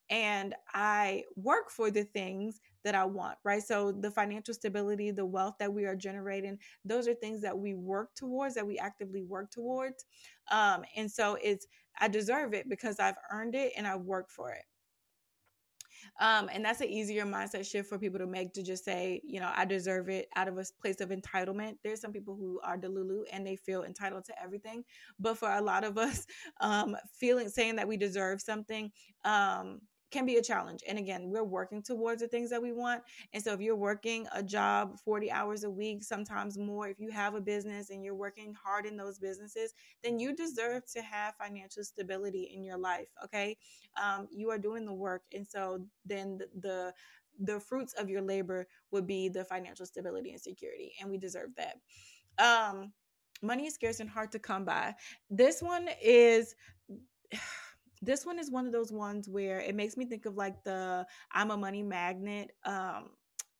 and 0.09 0.55
I 0.73 1.23
work 1.35 1.69
for 1.69 1.91
the 1.91 2.03
things 2.03 2.61
that 2.83 2.95
I 2.95 3.05
want, 3.05 3.37
right? 3.43 3.61
So 3.61 3.91
the 3.91 4.11
financial 4.11 4.53
stability, 4.53 5.11
the 5.11 5.25
wealth 5.25 5.55
that 5.59 5.73
we 5.73 5.85
are 5.85 5.95
generating, 5.95 6.57
those 6.85 7.07
are 7.07 7.13
things 7.13 7.41
that 7.41 7.57
we 7.57 7.73
work 7.75 8.15
towards, 8.15 8.55
that 8.55 8.65
we 8.65 8.77
actively 8.79 9.23
work 9.23 9.51
towards. 9.51 10.05
Um, 10.51 10.83
and 10.95 11.11
so 11.11 11.37
it's, 11.41 11.67
I 11.99 12.07
deserve 12.07 12.53
it 12.53 12.69
because 12.69 12.99
I've 12.99 13.17
earned 13.31 13.55
it 13.55 13.73
and 13.77 13.85
I've 13.85 14.01
worked 14.01 14.31
for 14.31 14.51
it. 14.51 14.63
Um, 16.19 16.49
and 16.51 16.63
that's 16.63 16.81
an 16.81 16.89
easier 16.89 17.25
mindset 17.25 17.69
shift 17.69 17.89
for 17.89 17.97
people 17.97 18.19
to 18.19 18.27
make 18.27 18.53
to 18.53 18.63
just 18.63 18.83
say, 18.83 19.21
you 19.23 19.39
know, 19.39 19.51
I 19.55 19.65
deserve 19.65 20.09
it 20.09 20.27
out 20.35 20.47
of 20.47 20.57
a 20.57 20.65
place 20.81 21.01
of 21.01 21.09
entitlement. 21.09 21.77
There's 21.83 22.01
some 22.01 22.11
people 22.11 22.35
who 22.35 22.59
are 22.63 22.77
delulu 22.77 23.23
and 23.31 23.45
they 23.45 23.55
feel 23.55 23.83
entitled 23.83 24.25
to 24.25 24.41
everything. 24.41 24.83
But 25.19 25.37
for 25.37 25.49
a 25.51 25.61
lot 25.61 25.83
of 25.83 25.97
us, 25.97 26.25
um, 26.61 26.95
feeling 27.19 27.49
saying 27.49 27.77
that 27.77 27.87
we 27.87 27.97
deserve 27.97 28.41
something, 28.41 28.91
um, 29.23 29.79
can 30.11 30.25
be 30.25 30.37
a 30.37 30.41
challenge. 30.41 30.81
And 30.87 30.97
again, 30.97 31.29
we're 31.29 31.43
working 31.43 31.81
towards 31.81 32.21
the 32.21 32.27
things 32.27 32.49
that 32.49 32.61
we 32.61 32.71
want. 32.71 33.03
And 33.33 33.43
so 33.43 33.53
if 33.53 33.61
you're 33.61 33.75
working 33.75 34.27
a 34.33 34.41
job 34.41 34.99
40 34.99 35.31
hours 35.31 35.63
a 35.63 35.69
week, 35.69 36.03
sometimes 36.03 36.57
more, 36.57 36.87
if 36.87 36.99
you 36.99 37.11
have 37.11 37.35
a 37.35 37.41
business 37.41 37.89
and 37.89 38.03
you're 38.03 38.15
working 38.15 38.53
hard 38.53 38.85
in 38.85 38.97
those 38.97 39.19
businesses, 39.19 39.73
then 40.03 40.19
you 40.19 40.35
deserve 40.35 40.85
to 40.93 41.01
have 41.01 41.35
financial 41.35 41.83
stability 41.83 42.51
in 42.53 42.63
your 42.63 42.77
life. 42.77 43.07
Okay. 43.23 43.57
Um, 44.01 44.27
you 44.31 44.49
are 44.49 44.57
doing 44.57 44.85
the 44.85 44.93
work. 44.93 45.23
And 45.33 45.47
so 45.47 45.85
then 46.05 46.37
the, 46.37 46.49
the 46.59 46.93
the 47.41 47.59
fruits 47.59 47.93
of 47.93 48.09
your 48.09 48.21
labor 48.21 48.67
would 48.91 49.07
be 49.07 49.29
the 49.29 49.45
financial 49.45 49.85
stability 49.85 50.31
and 50.31 50.41
security 50.41 50.91
and 50.99 51.09
we 51.09 51.17
deserve 51.17 51.49
that 51.55 51.75
um 52.37 52.91
money 53.41 53.65
is 53.65 53.73
scarce 53.73 53.99
and 53.99 54.09
hard 54.09 54.31
to 54.31 54.39
come 54.39 54.65
by 54.65 54.93
this 55.29 55.61
one 55.61 55.87
is 56.01 56.55
this 58.01 58.25
one 58.25 58.39
is 58.39 58.49
one 58.51 58.65
of 58.65 58.71
those 58.71 58.91
ones 58.91 59.27
where 59.29 59.59
it 59.59 59.75
makes 59.75 59.97
me 59.97 60.05
think 60.05 60.25
of 60.25 60.35
like 60.35 60.63
the 60.63 61.05
I'm 61.33 61.51
a 61.51 61.57
money 61.57 61.83
magnet 61.83 62.51
um 62.65 63.09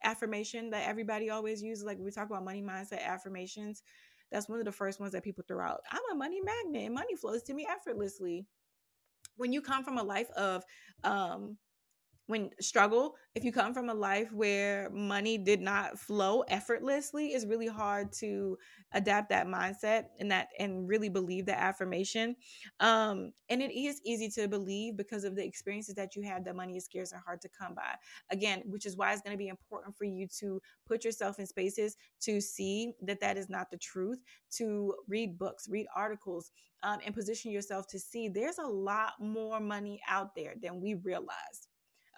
affirmation 0.03 0.69
that 0.69 0.87
everybody 0.87 1.29
always 1.29 1.61
uses 1.61 1.83
like 1.83 1.97
we 1.99 2.09
talk 2.09 2.29
about 2.29 2.45
money 2.45 2.61
mindset 2.61 3.03
affirmations 3.03 3.83
that's 4.31 4.47
one 4.47 4.59
of 4.59 4.65
the 4.65 4.71
first 4.71 4.99
ones 4.99 5.11
that 5.11 5.23
people 5.23 5.43
throw 5.45 5.61
out 5.61 5.81
i'm 5.91 5.99
a 6.13 6.15
money 6.15 6.39
magnet 6.39 6.85
and 6.85 6.93
money 6.93 7.15
flows 7.15 7.43
to 7.43 7.53
me 7.53 7.67
effortlessly. 7.69 8.45
When 9.35 9.53
you 9.53 9.61
come 9.61 9.83
from 9.83 9.97
a 9.97 10.03
life 10.03 10.29
of 10.31 10.63
um 11.03 11.57
when 12.29 12.51
struggle 12.61 13.15
if 13.33 13.43
you 13.43 13.51
come 13.51 13.73
from 13.73 13.89
a 13.89 13.93
life 13.93 14.31
where 14.31 14.87
money 14.91 15.35
did 15.35 15.59
not 15.59 15.97
flow 15.97 16.41
effortlessly 16.41 17.29
it's 17.29 17.47
really 17.47 17.67
hard 17.67 18.11
to 18.13 18.55
adapt 18.93 19.29
that 19.29 19.47
mindset 19.47 20.05
and 20.19 20.29
that 20.29 20.49
and 20.59 20.87
really 20.87 21.09
believe 21.09 21.47
that 21.47 21.59
affirmation. 21.59 22.35
Um 22.79 23.31
and 23.49 23.63
it 23.63 23.71
is 23.75 23.99
easy 24.05 24.29
to 24.29 24.47
believe 24.47 24.95
because 24.95 25.23
of 25.23 25.35
the 25.35 25.43
experiences 25.43 25.95
that 25.95 26.15
you 26.15 26.21
had 26.21 26.45
that 26.45 26.55
money 26.55 26.77
is 26.77 26.85
scarce 26.85 27.11
and 27.11 27.21
hard 27.25 27.41
to 27.41 27.49
come 27.49 27.73
by. 27.73 27.95
Again 28.31 28.61
which 28.65 28.85
is 28.85 28.95
why 28.95 29.11
it's 29.11 29.23
going 29.23 29.33
to 29.35 29.37
be 29.37 29.47
important 29.47 29.97
for 29.97 30.03
you 30.05 30.27
to 30.39 30.61
put 30.87 31.03
yourself 31.03 31.39
in 31.39 31.47
spaces 31.47 31.97
to 32.21 32.39
see 32.41 32.93
that 33.01 33.19
that 33.21 33.37
is 33.37 33.49
not 33.49 33.71
the 33.71 33.77
truth 33.77 34.19
to 34.57 34.93
read 35.07 35.39
books 35.39 35.67
read 35.67 35.87
articles 35.95 36.51
um, 36.83 36.99
and 37.03 37.15
position 37.15 37.51
yourself 37.51 37.87
to 37.87 37.99
see 37.99 38.29
there's 38.29 38.59
a 38.59 38.67
lot 38.67 39.13
more 39.19 39.59
money 39.59 39.99
out 40.07 40.35
there 40.35 40.53
than 40.61 40.79
we 40.79 40.93
realize 40.93 41.68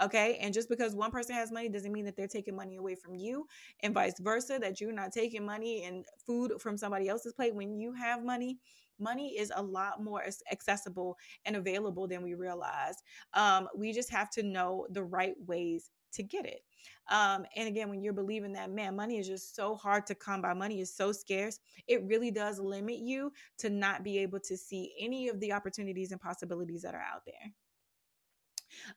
Okay. 0.01 0.37
And 0.41 0.53
just 0.53 0.69
because 0.69 0.95
one 0.95 1.11
person 1.11 1.35
has 1.35 1.51
money 1.51 1.69
doesn't 1.69 1.91
mean 1.91 2.05
that 2.05 2.15
they're 2.15 2.27
taking 2.27 2.55
money 2.55 2.77
away 2.77 2.95
from 2.95 3.15
you, 3.15 3.47
and 3.81 3.93
vice 3.93 4.19
versa, 4.19 4.57
that 4.59 4.81
you're 4.81 4.91
not 4.91 5.11
taking 5.11 5.45
money 5.45 5.83
and 5.83 6.05
food 6.25 6.53
from 6.59 6.77
somebody 6.77 7.07
else's 7.07 7.33
plate 7.33 7.53
when 7.53 7.79
you 7.79 7.93
have 7.93 8.23
money. 8.23 8.57
Money 8.99 9.37
is 9.37 9.51
a 9.55 9.61
lot 9.61 10.03
more 10.03 10.23
accessible 10.51 11.17
and 11.45 11.55
available 11.55 12.07
than 12.07 12.21
we 12.21 12.35
realize. 12.35 12.95
Um, 13.33 13.67
we 13.75 13.93
just 13.93 14.11
have 14.11 14.29
to 14.31 14.43
know 14.43 14.87
the 14.91 15.03
right 15.03 15.35
ways 15.47 15.89
to 16.13 16.23
get 16.23 16.45
it. 16.45 16.61
Um, 17.09 17.45
and 17.55 17.67
again, 17.67 17.89
when 17.89 18.01
you're 18.01 18.13
believing 18.13 18.53
that, 18.53 18.71
man, 18.71 18.95
money 18.95 19.17
is 19.17 19.27
just 19.27 19.55
so 19.55 19.75
hard 19.75 20.05
to 20.07 20.15
come 20.15 20.41
by, 20.41 20.53
money 20.53 20.81
is 20.81 20.93
so 20.93 21.11
scarce, 21.11 21.59
it 21.87 22.03
really 22.03 22.31
does 22.31 22.59
limit 22.59 22.97
you 22.97 23.31
to 23.59 23.69
not 23.69 24.03
be 24.03 24.17
able 24.19 24.39
to 24.41 24.57
see 24.57 24.93
any 24.99 25.29
of 25.29 25.39
the 25.39 25.53
opportunities 25.53 26.11
and 26.11 26.21
possibilities 26.21 26.81
that 26.81 26.93
are 26.93 27.01
out 27.01 27.23
there. 27.25 27.51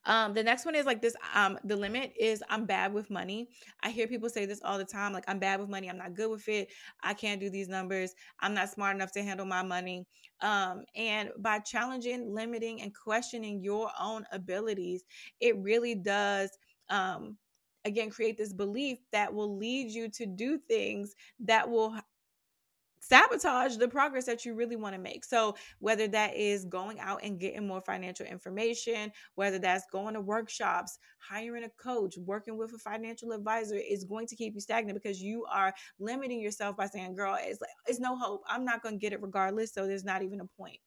Um, 0.05 0.35
the 0.35 0.43
next 0.43 0.65
one 0.65 0.75
is 0.75 0.87
like 0.87 1.03
this. 1.03 1.17
Um, 1.35 1.59
the 1.65 1.77
limit 1.77 2.13
is 2.19 2.43
I'm 2.49 2.67
bad 2.67 2.93
with 2.93 3.11
money. 3.11 3.49
I 3.83 3.91
hear 3.91 4.07
people 4.07 4.29
say 4.29 4.47
this 4.47 4.61
all 4.65 4.79
the 4.79 4.85
time. 4.85 5.13
Like 5.13 5.25
I'm 5.29 5.39
bad 5.39 5.61
with 5.61 5.69
money. 5.69 5.89
I'm 5.89 5.99
not 5.99 6.15
good 6.15 6.31
with 6.31 6.49
it. 6.49 6.69
I 7.03 7.15
can't 7.15 7.41
do 7.41 7.51
these 7.51 7.69
numbers. 7.69 8.15
I'm 8.41 8.55
not 8.55 8.71
smart 8.71 8.95
enough 8.97 9.13
to 9.13 9.23
handle 9.23 9.47
my 9.47 9.63
money. 9.63 10.07
Um, 10.41 10.85
and 10.95 11.31
by 11.39 11.61
challenging, 11.61 12.35
limiting, 12.35 12.83
and 12.83 12.95
questioning 12.95 13.63
your 13.63 13.91
own 14.01 14.25
abilities, 14.33 15.05
it 15.41 15.57
really 15.59 15.95
does. 15.95 16.51
Um, 16.91 17.39
again, 17.85 18.11
create 18.11 18.37
this 18.37 18.53
belief 18.53 18.99
that 19.13 19.33
will 19.33 19.57
lead 19.57 19.91
you 19.91 20.09
to 20.09 20.27
do 20.27 20.59
things 20.59 21.15
that 21.41 21.69
will 21.69 21.97
sabotage 23.05 23.77
the 23.77 23.89
progress 23.89 24.25
that 24.25 24.45
you 24.45 24.55
really 24.55 24.77
want 24.77 24.95
to 24.95 25.01
make. 25.01 25.25
So, 25.25 25.57
whether 25.79 26.09
that 26.09 26.37
is 26.37 26.65
going 26.65 27.01
out 27.01 27.21
and 27.23 27.39
getting 27.39 27.67
more 27.67 27.81
financial 27.81 28.27
information, 28.27 29.13
whether 29.35 29.59
that's 29.59 29.85
going 29.93 30.15
to 30.15 30.21
workshops, 30.21 30.99
hiring 31.19 31.65
a 31.65 31.71
coach, 31.71 32.17
working 32.19 32.57
with 32.57 32.73
a 32.73 32.79
financial 32.79 33.33
advisor 33.33 33.77
is 33.77 34.05
going 34.05 34.27
to 34.27 34.37
keep 34.37 34.55
you 34.55 34.61
stagnant 34.61 35.01
because 35.01 35.23
you 35.23 35.45
are 35.53 35.75
limiting 35.99 36.41
yourself 36.41 36.77
by 36.77 36.87
saying, 36.87 37.15
"Girl, 37.15 37.37
it's 37.41 37.61
like, 37.61 37.71
it's 37.87 38.01
no 38.01 38.17
hope. 38.17 38.43
I'm 38.49 38.65
not 38.65 38.83
going 38.83 38.95
to 38.95 39.01
get 39.01 39.13
it 39.13 39.23
regardless, 39.23 39.73
so 39.73 39.87
there's 39.87 40.05
not 40.05 40.23
even 40.23 40.41
a 40.41 40.47
point." 40.59 40.79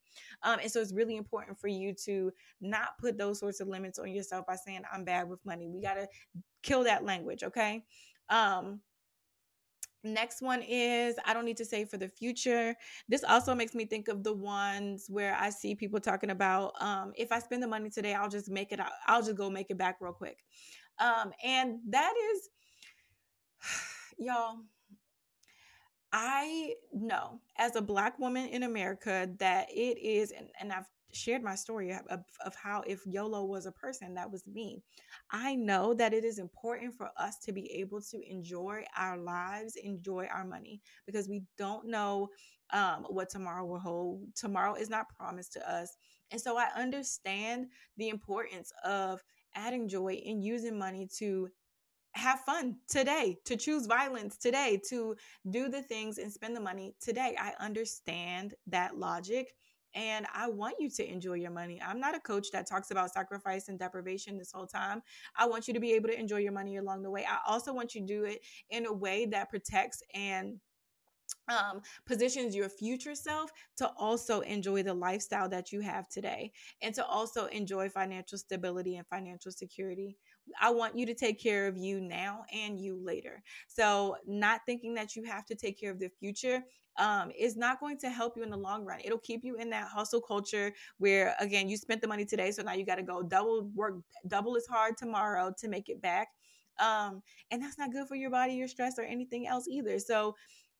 Um, 0.43 0.59
and 0.61 0.71
so 0.71 0.81
it's 0.81 0.93
really 0.93 1.17
important 1.17 1.59
for 1.59 1.67
you 1.67 1.93
to 2.05 2.31
not 2.61 2.97
put 2.99 3.17
those 3.17 3.39
sorts 3.39 3.59
of 3.59 3.67
limits 3.67 3.99
on 3.99 4.11
yourself 4.11 4.45
by 4.45 4.55
saying, 4.55 4.81
I'm 4.91 5.03
bad 5.03 5.29
with 5.29 5.45
money. 5.45 5.67
We 5.67 5.81
got 5.81 5.95
to 5.95 6.07
kill 6.63 6.83
that 6.83 7.05
language, 7.05 7.43
okay? 7.43 7.83
Um, 8.29 8.81
Next 10.13 10.41
one 10.41 10.61
is 10.61 11.15
I 11.25 11.33
don't 11.33 11.45
need 11.45 11.57
to 11.57 11.65
save 11.65 11.89
for 11.89 11.97
the 11.97 12.07
future. 12.07 12.75
This 13.07 13.23
also 13.23 13.53
makes 13.53 13.75
me 13.75 13.85
think 13.85 14.07
of 14.07 14.23
the 14.23 14.33
ones 14.33 15.05
where 15.09 15.35
I 15.35 15.49
see 15.49 15.75
people 15.75 15.99
talking 15.99 16.29
about 16.29 16.73
um, 16.79 17.13
if 17.15 17.31
I 17.31 17.39
spend 17.39 17.61
the 17.61 17.67
money 17.67 17.89
today, 17.89 18.13
I'll 18.13 18.29
just 18.29 18.49
make 18.49 18.71
it. 18.71 18.79
I'll 19.07 19.21
just 19.21 19.35
go 19.35 19.49
make 19.49 19.69
it 19.69 19.77
back 19.77 19.97
real 19.99 20.13
quick. 20.13 20.37
Um, 20.99 21.31
and 21.43 21.79
that 21.89 22.13
is, 22.33 22.49
y'all, 24.17 24.57
I 26.11 26.73
know 26.93 27.41
as 27.57 27.75
a 27.75 27.81
Black 27.81 28.17
woman 28.17 28.47
in 28.47 28.63
America 28.63 29.29
that 29.39 29.67
it 29.69 29.99
is, 29.99 30.31
and, 30.31 30.47
and 30.59 30.71
I've 30.71 30.87
shared 31.13 31.43
my 31.43 31.55
story 31.55 31.91
of, 31.91 32.21
of 32.45 32.55
how 32.55 32.83
if 32.87 33.05
YOLO 33.05 33.45
was 33.45 33.65
a 33.65 33.71
person, 33.71 34.13
that 34.15 34.31
was 34.31 34.45
me. 34.45 34.81
I 35.31 35.55
know 35.55 35.93
that 35.93 36.13
it 36.13 36.23
is 36.23 36.39
important 36.39 36.93
for 36.95 37.09
us 37.17 37.37
to 37.45 37.51
be 37.51 37.71
able 37.73 38.01
to 38.01 38.21
enjoy 38.29 38.83
our 38.97 39.17
lives, 39.17 39.75
enjoy 39.75 40.27
our 40.33 40.45
money, 40.45 40.81
because 41.05 41.29
we 41.29 41.43
don't 41.57 41.87
know 41.87 42.29
um, 42.71 43.05
what 43.09 43.29
tomorrow 43.29 43.65
will 43.65 43.79
hold. 43.79 44.21
Tomorrow 44.35 44.75
is 44.75 44.89
not 44.89 45.09
promised 45.17 45.53
to 45.53 45.71
us. 45.71 45.95
And 46.31 46.41
so 46.41 46.57
I 46.57 46.67
understand 46.75 47.67
the 47.95 48.09
importance 48.09 48.71
of 48.83 49.21
adding 49.55 49.87
joy 49.87 50.21
and 50.25 50.43
using 50.43 50.77
money 50.77 51.07
to 51.17 51.49
have 52.13 52.39
fun 52.41 52.75
today, 52.89 53.37
to 53.45 53.55
choose 53.55 53.85
violence 53.85 54.37
today, 54.37 54.81
to 54.89 55.15
do 55.51 55.69
the 55.69 55.81
things 55.81 56.17
and 56.17 56.31
spend 56.31 56.55
the 56.55 56.61
money 56.61 56.95
today. 56.99 57.35
I 57.39 57.53
understand 57.63 58.55
that 58.67 58.97
logic 58.97 59.53
and 59.93 60.25
I 60.33 60.49
want 60.49 60.75
you 60.79 60.89
to 60.89 61.09
enjoy 61.09 61.35
your 61.35 61.51
money. 61.51 61.81
I'm 61.85 61.99
not 61.99 62.15
a 62.15 62.19
coach 62.19 62.51
that 62.51 62.67
talks 62.67 62.91
about 62.91 63.13
sacrifice 63.13 63.67
and 63.67 63.79
deprivation 63.79 64.37
this 64.37 64.51
whole 64.51 64.67
time. 64.67 65.01
I 65.35 65.47
want 65.47 65.67
you 65.67 65.73
to 65.73 65.79
be 65.79 65.93
able 65.93 66.09
to 66.09 66.19
enjoy 66.19 66.37
your 66.37 66.51
money 66.51 66.77
along 66.77 67.03
the 67.03 67.11
way. 67.11 67.25
I 67.25 67.39
also 67.47 67.73
want 67.73 67.95
you 67.95 68.01
to 68.01 68.07
do 68.07 68.23
it 68.25 68.39
in 68.69 68.85
a 68.85 68.93
way 68.93 69.25
that 69.27 69.49
protects 69.49 70.01
and 70.13 70.59
um, 71.49 71.81
positions 72.05 72.55
your 72.55 72.69
future 72.69 73.15
self 73.15 73.51
to 73.77 73.89
also 73.97 74.41
enjoy 74.41 74.83
the 74.83 74.93
lifestyle 74.93 75.49
that 75.49 75.71
you 75.71 75.81
have 75.81 76.07
today 76.09 76.51
and 76.81 76.93
to 76.95 77.05
also 77.05 77.45
enjoy 77.47 77.89
financial 77.89 78.37
stability 78.37 78.97
and 78.97 79.07
financial 79.07 79.51
security. 79.51 80.17
I 80.61 80.71
want 80.71 80.97
you 80.97 81.05
to 81.05 81.13
take 81.13 81.41
care 81.41 81.67
of 81.67 81.77
you 81.77 81.99
now 81.99 82.43
and 82.53 82.79
you 82.79 82.97
later. 83.01 83.43
So, 83.67 84.17
not 84.25 84.61
thinking 84.65 84.93
that 84.95 85.15
you 85.15 85.23
have 85.23 85.45
to 85.47 85.55
take 85.55 85.79
care 85.79 85.91
of 85.91 85.99
the 85.99 86.09
future 86.19 86.63
um, 86.97 87.31
is 87.37 87.55
not 87.55 87.79
going 87.79 87.97
to 87.99 88.09
help 88.09 88.35
you 88.35 88.43
in 88.43 88.49
the 88.49 88.57
long 88.57 88.85
run. 88.85 88.99
It'll 89.03 89.17
keep 89.19 89.43
you 89.43 89.55
in 89.55 89.69
that 89.71 89.87
hustle 89.87 90.21
culture 90.21 90.73
where, 90.97 91.35
again, 91.39 91.69
you 91.69 91.77
spent 91.77 92.01
the 92.01 92.07
money 92.07 92.25
today, 92.25 92.51
so 92.51 92.63
now 92.63 92.73
you 92.73 92.85
got 92.85 92.95
to 92.95 93.03
go 93.03 93.23
double 93.23 93.69
work, 93.75 93.95
double 94.27 94.55
as 94.57 94.65
hard 94.65 94.97
tomorrow 94.97 95.53
to 95.59 95.67
make 95.67 95.89
it 95.89 96.01
back. 96.01 96.29
Um, 96.79 97.21
and 97.51 97.61
that's 97.61 97.77
not 97.77 97.91
good 97.91 98.07
for 98.07 98.15
your 98.15 98.29
body, 98.29 98.53
your 98.53 98.67
stress, 98.67 98.99
or 98.99 99.03
anything 99.03 99.47
else 99.47 99.67
either. 99.67 99.99
So, 99.99 100.35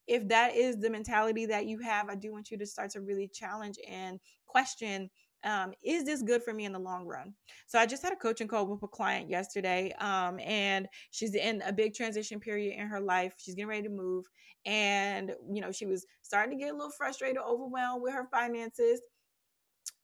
if 0.08 0.26
that 0.30 0.56
is 0.56 0.78
the 0.78 0.90
mentality 0.90 1.46
that 1.48 1.66
you 1.66 1.80
have, 1.80 2.08
I 2.08 2.16
do 2.16 2.32
want 2.32 2.50
you 2.50 2.58
to 2.58 2.66
start 2.66 2.92
to 2.92 3.02
really 3.02 3.28
challenge 3.28 3.76
and 3.90 4.22
question 4.46 5.10
um, 5.44 5.74
is 5.84 6.04
this 6.04 6.22
good 6.22 6.44
for 6.44 6.54
me 6.54 6.66
in 6.66 6.74
the 6.74 6.80
long 6.80 7.06
run? 7.06 7.34
So 7.68 7.80
I 7.80 7.86
just 7.86 8.04
had 8.04 8.14
a 8.14 8.18
coaching 8.18 8.48
call 8.48 8.68
with 8.68 8.84
a 8.84 8.88
client 8.88 9.30
yesterday, 9.30 9.94
um, 10.00 10.40
and 10.40 10.88
she's 11.12 11.36
in 11.36 11.62
a 11.66 11.74
big 11.74 11.94
transition 11.94 12.40
period 12.40 12.80
in 12.80 12.88
her 12.88 13.00
life. 13.00 13.34
She's 13.38 13.56
getting 13.56 13.70
ready 13.70 13.84
to 13.84 13.90
move, 13.90 14.26
and 14.66 15.32
you 15.52 15.62
know 15.62 15.72
she 15.72 15.86
was 15.86 16.06
starting 16.22 16.58
to 16.58 16.64
get 16.64 16.74
a 16.74 16.76
little 16.76 16.92
frustrated, 16.92 17.38
overwhelmed 17.38 18.02
with 18.02 18.14
her 18.14 18.28
finances 18.32 19.02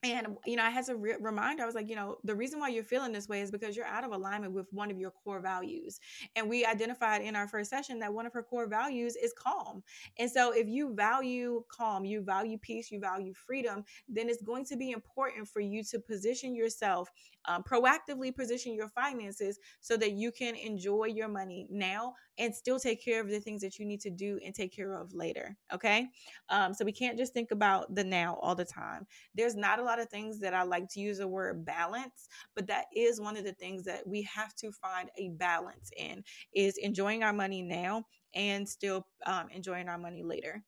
and 0.04 0.28
you 0.46 0.56
know 0.56 0.64
i 0.64 0.70
had 0.70 0.86
to 0.86 0.96
re- 0.96 1.16
remind 1.20 1.62
i 1.62 1.66
was 1.66 1.76
like 1.76 1.90
you 1.90 1.96
know 1.96 2.18
the 2.24 2.36
reason 2.36 2.60
why 2.60 2.68
you're 2.68 2.84
feeling 2.84 3.12
this 3.12 3.28
way 3.28 3.42
is 3.42 3.52
because 3.52 3.76
you're 3.76 3.86
out 3.86 4.04
of 4.04 4.12
alignment 4.12 4.54
with 4.54 4.68
one 4.72 4.92
of 4.92 5.00
your 5.00 5.12
core 5.12 5.40
values. 5.40 6.00
And 6.36 6.50
we 6.50 6.66
identified 6.66 7.22
in 7.22 7.36
our 7.36 7.48
first 7.48 7.70
session 7.70 8.00
that 8.00 8.14
one 8.14 8.26
of 8.26 8.34
her 8.34 8.44
core 8.44 8.68
values 8.68 9.16
is 9.16 9.34
calm. 9.34 9.84
And 10.18 10.30
so 10.30 10.52
if 10.52 10.68
you 10.68 10.94
value 10.94 11.64
calm 11.70 12.06
you 12.06 12.22
value 12.22 12.58
peace 12.58 12.92
you 12.92 13.00
value 13.00 13.34
freedom 13.34 13.84
then 14.08 14.30
it's 14.30 14.42
going 14.42 14.66
to 14.66 14.76
be 14.76 14.92
important 14.92 15.48
for 15.48 15.60
you 15.60 15.84
to 15.84 16.00
position 16.00 16.56
yourself 16.56 17.10
um, 17.46 17.64
proactively 17.64 18.36
position 18.36 18.74
your 18.74 18.90
finances 18.90 19.60
so 19.82 19.98
that 19.98 20.14
you 20.14 20.32
can 20.32 20.56
enjoy 20.56 21.06
your 21.06 21.28
money 21.28 21.68
now 21.70 22.14
and 22.38 22.54
still 22.54 22.80
take 22.80 23.04
care 23.04 23.22
of 23.22 23.30
the 23.30 23.40
things 23.40 23.62
that 23.62 23.78
you 23.78 23.86
need 23.86 24.02
to 24.02 24.10
do 24.10 24.40
and 24.46 24.56
take 24.56 24.76
care 24.76 24.94
of 24.94 25.14
later. 25.14 25.56
Okay. 25.74 26.08
Um, 26.50 26.74
so 26.74 26.86
we 26.86 26.92
can't 26.92 27.18
just 27.18 27.34
think 27.34 27.52
about 27.52 27.94
the 27.94 28.04
now 28.04 28.38
all 28.42 28.56
the 28.56 28.66
time. 28.66 29.06
There's 29.36 29.56
not 29.56 29.80
a 29.80 29.84
lot 29.84 30.00
of 30.00 30.10
things 30.10 30.40
that 30.40 30.54
I 30.54 30.64
like 30.64 30.90
to 30.90 31.00
use 31.00 31.20
the 31.20 31.28
word 31.28 31.66
balance, 31.66 32.28
but 32.56 32.68
that 32.68 32.86
is 32.96 33.22
one 33.22 33.38
of 33.38 33.44
the 33.44 33.54
things 33.54 33.84
that 33.86 34.06
we 34.08 34.24
have 34.24 34.56
to 34.56 34.72
find 34.72 35.10
a 35.18 35.30
balance 35.30 35.92
in 35.98 36.24
is 36.54 36.78
enjoying 36.78 37.24
our 37.24 37.34
money 37.34 37.62
now 37.62 38.06
and 38.34 38.68
still 38.68 39.06
um, 39.26 39.48
enjoying 39.50 39.88
our 39.88 39.98
money 39.98 40.24
later. 40.24 40.64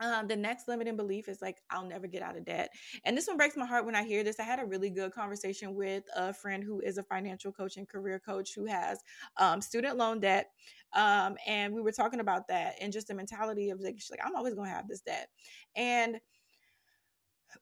Um, 0.00 0.28
the 0.28 0.36
next 0.36 0.68
limiting 0.68 0.96
belief 0.96 1.28
is 1.28 1.42
like 1.42 1.58
I'll 1.70 1.84
never 1.84 2.06
get 2.06 2.22
out 2.22 2.36
of 2.36 2.44
debt, 2.44 2.70
and 3.04 3.16
this 3.16 3.26
one 3.26 3.36
breaks 3.36 3.56
my 3.56 3.66
heart 3.66 3.84
when 3.84 3.96
I 3.96 4.04
hear 4.04 4.22
this. 4.22 4.38
I 4.38 4.44
had 4.44 4.60
a 4.60 4.64
really 4.64 4.90
good 4.90 5.12
conversation 5.12 5.74
with 5.74 6.04
a 6.14 6.32
friend 6.32 6.62
who 6.62 6.80
is 6.80 6.98
a 6.98 7.02
financial 7.02 7.50
coach 7.50 7.76
and 7.76 7.88
career 7.88 8.20
coach 8.24 8.54
who 8.54 8.66
has 8.66 9.00
um, 9.38 9.60
student 9.60 9.96
loan 9.96 10.20
debt, 10.20 10.50
um, 10.94 11.36
and 11.46 11.74
we 11.74 11.82
were 11.82 11.92
talking 11.92 12.20
about 12.20 12.46
that 12.48 12.74
and 12.80 12.92
just 12.92 13.08
the 13.08 13.14
mentality 13.14 13.70
of 13.70 13.80
like 13.80 13.96
she's 13.98 14.10
like 14.10 14.20
I'm 14.24 14.36
always 14.36 14.54
going 14.54 14.68
to 14.68 14.74
have 14.74 14.88
this 14.88 15.00
debt, 15.00 15.28
and 15.74 16.20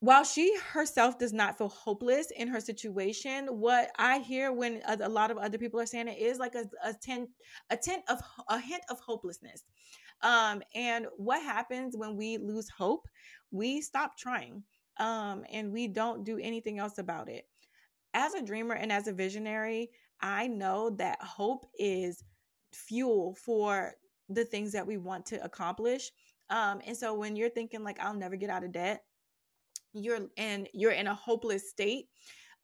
while 0.01 0.25
she 0.25 0.57
herself 0.73 1.19
does 1.19 1.33
not 1.33 1.57
feel 1.57 1.69
hopeless 1.69 2.31
in 2.37 2.49
her 2.49 2.61
situation, 2.61 3.47
what 3.47 3.91
I 3.99 4.19
hear 4.19 4.53
when 4.53 4.83
a, 4.87 5.09
lot 5.09 5.31
of 5.31 5.39
other 5.39 5.59
people 5.59 5.81
are 5.81 5.87
saying 5.87 6.09
it 6.09 6.19
is 6.19 6.39
like 6.39 6.55
a, 6.55 6.65
a 6.85 6.93
tent, 6.93 7.31
a 7.71 7.77
tent 7.77 8.03
of 8.09 8.21
a 8.49 8.59
hint 8.59 8.83
of 8.91 9.01
hopelessness. 9.01 9.65
Um, 10.23 10.63
and 10.75 11.07
what 11.17 11.43
happens 11.43 11.97
when 11.97 12.17
we 12.17 12.39
lose 12.39 12.69
hope? 12.69 13.09
We 13.51 13.81
stop 13.81 14.17
trying 14.17 14.63
um, 14.99 15.45
and 15.53 15.73
we 15.73 15.89
don't 15.89 16.25
do 16.25 16.39
anything 16.39 16.79
else 16.79 16.99
about 16.99 17.29
it. 17.29 17.47
As 18.15 18.35
a 18.35 18.43
dreamer 18.43 18.75
and 18.75 18.91
as 18.91 19.09
a 19.09 19.13
visionary, 19.13 19.91
I 20.21 20.47
know 20.47 20.91
that 20.99 21.23
hope 21.23 21.67
is 21.79 22.25
fuel 22.73 23.35
for 23.35 23.95
the 24.29 24.45
things 24.45 24.73
that 24.73 24.87
we 24.87 24.97
want 24.97 25.27
to 25.27 25.45
accomplish. 25.45 26.11
Um, 26.51 26.81
and 26.87 26.97
so 26.97 27.15
when 27.15 27.37
you're 27.37 27.51
thinking 27.51 27.85
like 27.85 28.01
I'll 28.01 28.15
never 28.15 28.37
get 28.37 28.51
out 28.51 28.65
of 28.65 28.73
debt, 28.73 29.03
you're 29.93 30.21
and 30.37 30.69
you're 30.73 30.93
in 30.93 31.07
a 31.07 31.15
hopeless 31.15 31.71
state 31.71 32.09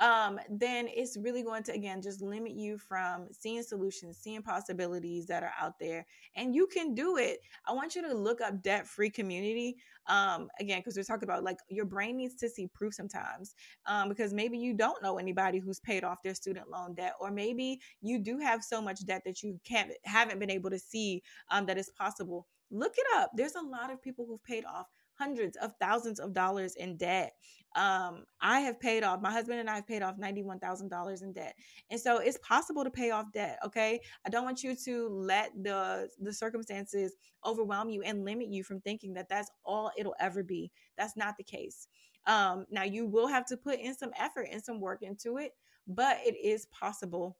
um, 0.00 0.38
then 0.50 0.88
it's 0.88 1.16
really 1.16 1.42
going 1.42 1.62
to 1.64 1.72
again 1.72 2.02
just 2.02 2.22
limit 2.22 2.52
you 2.52 2.78
from 2.78 3.28
seeing 3.30 3.62
solutions, 3.62 4.18
seeing 4.20 4.42
possibilities 4.42 5.26
that 5.26 5.42
are 5.42 5.52
out 5.60 5.78
there, 5.78 6.06
and 6.36 6.54
you 6.54 6.66
can 6.66 6.94
do 6.94 7.16
it. 7.16 7.40
I 7.66 7.72
want 7.72 7.94
you 7.94 8.02
to 8.02 8.14
look 8.14 8.40
up 8.40 8.62
debt 8.62 8.86
free 8.86 9.10
community 9.10 9.76
um, 10.08 10.48
again 10.58 10.80
because 10.80 10.96
we're 10.96 11.04
talking 11.04 11.28
about 11.28 11.44
like 11.44 11.58
your 11.68 11.84
brain 11.84 12.16
needs 12.16 12.34
to 12.36 12.48
see 12.48 12.66
proof 12.68 12.94
sometimes 12.94 13.54
um, 13.86 14.08
because 14.08 14.32
maybe 14.32 14.58
you 14.58 14.74
don't 14.74 15.02
know 15.02 15.18
anybody 15.18 15.58
who's 15.58 15.80
paid 15.80 16.04
off 16.04 16.22
their 16.22 16.34
student 16.34 16.70
loan 16.70 16.94
debt, 16.94 17.14
or 17.20 17.30
maybe 17.30 17.80
you 18.00 18.18
do 18.18 18.38
have 18.38 18.64
so 18.64 18.80
much 18.80 19.04
debt 19.06 19.22
that 19.24 19.42
you 19.42 19.60
can't 19.64 19.92
haven't 20.04 20.40
been 20.40 20.50
able 20.50 20.70
to 20.70 20.78
see 20.78 21.22
um, 21.50 21.66
that 21.66 21.78
it's 21.78 21.90
possible. 21.90 22.46
Look 22.70 22.94
it 22.96 23.06
up. 23.16 23.30
There's 23.34 23.54
a 23.54 23.60
lot 23.60 23.92
of 23.92 24.02
people 24.02 24.24
who've 24.26 24.42
paid 24.44 24.64
off 24.64 24.86
hundreds 25.22 25.56
of 25.58 25.72
thousands 25.80 26.18
of 26.18 26.34
dollars 26.34 26.74
in 26.76 26.96
debt. 26.96 27.34
Um, 27.76 28.24
I 28.40 28.60
have 28.60 28.80
paid 28.80 29.02
off, 29.02 29.22
my 29.22 29.30
husband 29.30 29.60
and 29.60 29.70
I 29.70 29.76
have 29.76 29.86
paid 29.86 30.02
off 30.02 30.18
$91,000 30.18 31.22
in 31.22 31.32
debt. 31.32 31.54
And 31.90 31.98
so 31.98 32.18
it's 32.18 32.38
possible 32.38 32.84
to 32.84 32.90
pay 32.90 33.12
off 33.12 33.32
debt. 33.32 33.58
Okay. 33.64 34.00
I 34.26 34.30
don't 34.30 34.44
want 34.44 34.62
you 34.62 34.74
to 34.84 35.08
let 35.08 35.52
the, 35.62 36.08
the 36.20 36.32
circumstances 36.32 37.14
overwhelm 37.46 37.88
you 37.88 38.02
and 38.02 38.24
limit 38.24 38.48
you 38.48 38.64
from 38.64 38.80
thinking 38.80 39.14
that 39.14 39.28
that's 39.28 39.50
all 39.64 39.90
it'll 39.96 40.16
ever 40.20 40.42
be. 40.42 40.70
That's 40.98 41.16
not 41.16 41.36
the 41.38 41.44
case. 41.44 41.86
Um, 42.26 42.66
now 42.70 42.82
you 42.82 43.06
will 43.06 43.28
have 43.28 43.46
to 43.46 43.56
put 43.56 43.78
in 43.78 43.94
some 43.94 44.10
effort 44.18 44.48
and 44.50 44.62
some 44.62 44.80
work 44.80 45.02
into 45.02 45.38
it, 45.38 45.52
but 45.86 46.18
it 46.24 46.36
is 46.36 46.66
possible 46.66 47.36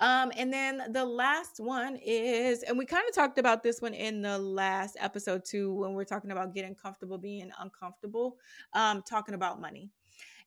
um, 0.00 0.32
and 0.36 0.52
then 0.52 0.92
the 0.92 1.04
last 1.04 1.60
one 1.60 1.96
is, 1.96 2.62
and 2.62 2.78
we 2.78 2.86
kind 2.86 3.04
of 3.08 3.14
talked 3.14 3.38
about 3.38 3.62
this 3.62 3.80
one 3.80 3.94
in 3.94 4.22
the 4.22 4.38
last 4.38 4.96
episode 5.00 5.44
too, 5.44 5.74
when 5.74 5.94
we're 5.94 6.04
talking 6.04 6.30
about 6.30 6.54
getting 6.54 6.74
comfortable 6.74 7.18
being 7.18 7.50
uncomfortable, 7.58 8.36
um, 8.74 9.02
talking 9.02 9.34
about 9.34 9.60
money. 9.60 9.90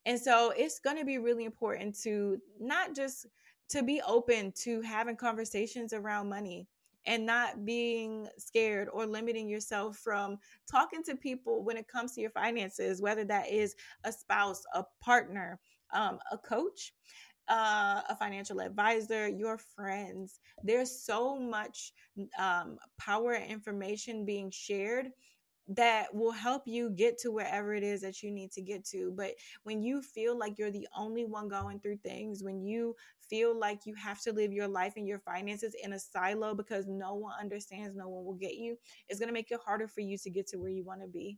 And 0.05 0.19
so 0.19 0.51
it's 0.55 0.79
going 0.79 0.97
to 0.97 1.05
be 1.05 1.17
really 1.17 1.45
important 1.45 1.99
to 2.01 2.37
not 2.59 2.95
just 2.95 3.27
to 3.69 3.83
be 3.83 4.01
open 4.05 4.51
to 4.63 4.81
having 4.81 5.15
conversations 5.15 5.93
around 5.93 6.27
money 6.27 6.67
and 7.05 7.25
not 7.25 7.65
being 7.65 8.27
scared 8.37 8.87
or 8.91 9.05
limiting 9.05 9.49
yourself 9.49 9.97
from 9.97 10.37
talking 10.69 11.03
to 11.03 11.15
people 11.15 11.63
when 11.63 11.77
it 11.77 11.87
comes 11.87 12.13
to 12.13 12.21
your 12.21 12.29
finances, 12.29 13.01
whether 13.01 13.23
that 13.25 13.49
is 13.49 13.75
a 14.03 14.11
spouse, 14.11 14.63
a 14.73 14.83
partner, 15.01 15.59
um, 15.93 16.19
a 16.31 16.37
coach 16.37 16.93
uh, 17.49 18.01
a 18.09 18.15
financial 18.15 18.61
advisor, 18.61 19.27
your 19.27 19.57
friends. 19.57 20.39
There's 20.63 21.03
so 21.03 21.37
much 21.39 21.93
um, 22.39 22.77
power 22.97 23.33
and 23.33 23.51
information 23.51 24.25
being 24.25 24.51
shared 24.51 25.09
that 25.67 26.13
will 26.13 26.31
help 26.31 26.63
you 26.65 26.89
get 26.89 27.17
to 27.19 27.31
wherever 27.31 27.73
it 27.73 27.83
is 27.83 28.01
that 28.01 28.21
you 28.21 28.31
need 28.31 28.51
to 28.51 28.61
get 28.61 28.83
to. 28.83 29.13
But 29.15 29.31
when 29.63 29.81
you 29.81 30.01
feel 30.01 30.37
like 30.37 30.57
you're 30.57 30.71
the 30.71 30.87
only 30.97 31.23
one 31.25 31.47
going 31.47 31.79
through 31.79 31.97
things, 31.97 32.43
when 32.43 32.61
you 32.61 32.95
feel 33.29 33.57
like 33.57 33.85
you 33.85 33.95
have 33.95 34.21
to 34.21 34.33
live 34.33 34.51
your 34.51 34.67
life 34.67 34.93
and 34.97 35.07
your 35.07 35.19
finances 35.19 35.75
in 35.81 35.93
a 35.93 35.99
silo 35.99 36.53
because 36.53 36.87
no 36.87 37.13
one 37.13 37.33
understands, 37.39 37.95
no 37.95 38.09
one 38.09 38.25
will 38.25 38.33
get 38.33 38.55
you, 38.55 38.77
it's 39.07 39.19
going 39.19 39.29
to 39.29 39.33
make 39.33 39.51
it 39.51 39.59
harder 39.65 39.87
for 39.87 40.01
you 40.01 40.17
to 40.17 40.29
get 40.29 40.47
to 40.47 40.57
where 40.57 40.71
you 40.71 40.83
want 40.83 41.01
to 41.01 41.07
be. 41.07 41.37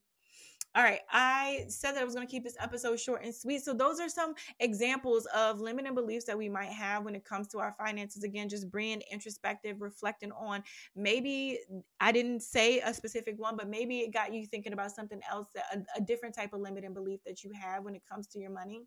All 0.75 0.81
right, 0.81 1.01
I 1.11 1.65
said 1.67 1.91
that 1.91 2.01
I 2.01 2.03
was 2.03 2.15
going 2.15 2.25
to 2.25 2.31
keep 2.31 2.43
this 2.43 2.57
episode 2.59 2.99
short 2.99 3.23
and 3.23 3.33
sweet. 3.33 3.63
So, 3.63 3.75
those 3.75 3.99
are 3.99 4.09
some 4.09 4.33
examples 4.59 5.27
of 5.27 5.59
limiting 5.61 5.93
beliefs 5.93 6.25
that 6.25 6.35
we 6.35 6.49
might 6.49 6.71
have 6.71 7.05
when 7.05 7.13
it 7.13 7.23
comes 7.23 7.47
to 7.49 7.59
our 7.59 7.71
finances. 7.73 8.23
Again, 8.23 8.49
just 8.49 8.71
being 8.71 9.03
introspective, 9.11 9.81
reflecting 9.81 10.31
on 10.31 10.63
maybe 10.95 11.59
I 11.99 12.11
didn't 12.11 12.41
say 12.41 12.79
a 12.79 12.91
specific 12.91 13.35
one, 13.37 13.55
but 13.55 13.69
maybe 13.69 13.99
it 13.99 14.11
got 14.11 14.33
you 14.33 14.47
thinking 14.47 14.73
about 14.73 14.91
something 14.91 15.21
else, 15.29 15.45
a, 15.71 15.77
a 15.95 16.01
different 16.01 16.33
type 16.33 16.53
of 16.53 16.61
limiting 16.61 16.95
belief 16.95 17.19
that 17.27 17.43
you 17.43 17.51
have 17.53 17.83
when 17.83 17.93
it 17.93 18.01
comes 18.11 18.25
to 18.29 18.39
your 18.39 18.51
money. 18.51 18.81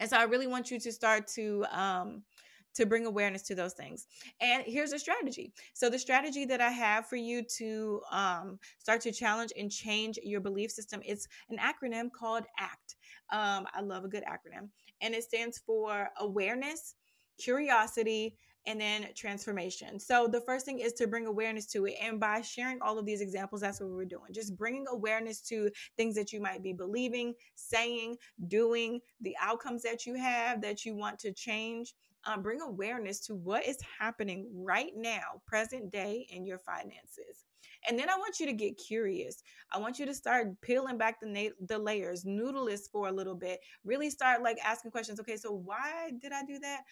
And 0.00 0.10
so, 0.10 0.16
I 0.16 0.24
really 0.24 0.48
want 0.48 0.72
you 0.72 0.80
to 0.80 0.90
start 0.90 1.28
to, 1.36 1.64
um, 1.70 2.22
to 2.76 2.86
bring 2.86 3.06
awareness 3.06 3.42
to 3.42 3.54
those 3.54 3.74
things. 3.74 4.06
And 4.40 4.62
here's 4.66 4.92
a 4.92 4.98
strategy. 4.98 5.52
So 5.74 5.90
the 5.90 5.98
strategy 5.98 6.44
that 6.46 6.60
I 6.60 6.70
have 6.70 7.06
for 7.06 7.16
you 7.16 7.42
to 7.56 8.00
um, 8.10 8.58
start 8.78 9.00
to 9.02 9.12
challenge 9.12 9.52
and 9.58 9.70
change 9.70 10.18
your 10.22 10.40
belief 10.40 10.70
system 10.70 11.00
is 11.04 11.26
an 11.50 11.58
acronym 11.58 12.10
called 12.12 12.44
ACT. 12.58 12.96
Um, 13.32 13.66
I 13.74 13.80
love 13.82 14.04
a 14.04 14.08
good 14.08 14.24
acronym, 14.24 14.68
and 15.00 15.14
it 15.14 15.24
stands 15.24 15.58
for 15.58 16.08
awareness, 16.20 16.94
curiosity, 17.38 18.36
and 18.66 18.80
then 18.80 19.06
transformation. 19.14 19.98
So 20.00 20.26
the 20.26 20.40
first 20.40 20.66
thing 20.66 20.80
is 20.80 20.92
to 20.94 21.06
bring 21.06 21.26
awareness 21.26 21.66
to 21.66 21.86
it. 21.86 21.94
And 22.02 22.18
by 22.18 22.40
sharing 22.40 22.80
all 22.82 22.98
of 22.98 23.06
these 23.06 23.20
examples, 23.20 23.60
that's 23.60 23.80
what 23.80 23.90
we're 23.90 24.04
doing. 24.04 24.32
Just 24.32 24.56
bringing 24.56 24.86
awareness 24.90 25.40
to 25.42 25.70
things 25.96 26.16
that 26.16 26.32
you 26.32 26.40
might 26.40 26.62
be 26.62 26.72
believing, 26.72 27.34
saying, 27.54 28.16
doing, 28.48 29.00
the 29.20 29.36
outcomes 29.40 29.82
that 29.82 30.04
you 30.04 30.14
have 30.14 30.60
that 30.62 30.84
you 30.84 30.96
want 30.96 31.18
to 31.20 31.32
change 31.32 31.94
um, 32.26 32.42
bring 32.42 32.60
awareness 32.60 33.20
to 33.20 33.34
what 33.34 33.66
is 33.66 33.78
happening 33.98 34.48
right 34.52 34.92
now, 34.96 35.40
present 35.46 35.90
day, 35.90 36.26
in 36.30 36.44
your 36.44 36.58
finances. 36.58 37.44
And 37.88 37.98
then 37.98 38.10
I 38.10 38.16
want 38.16 38.40
you 38.40 38.46
to 38.46 38.52
get 38.52 38.78
curious. 38.78 39.42
I 39.72 39.78
want 39.78 39.98
you 39.98 40.06
to 40.06 40.14
start 40.14 40.60
peeling 40.60 40.98
back 40.98 41.20
the 41.20 41.28
na- 41.28 41.66
the 41.66 41.78
layers, 41.78 42.24
noodle 42.24 42.66
this 42.66 42.88
for 42.88 43.08
a 43.08 43.12
little 43.12 43.34
bit. 43.34 43.60
Really 43.84 44.10
start 44.10 44.42
like 44.42 44.58
asking 44.64 44.90
questions. 44.90 45.20
Okay, 45.20 45.36
so 45.36 45.52
why 45.52 46.10
did 46.20 46.32
I 46.32 46.42
do 46.44 46.58
that? 46.58 46.82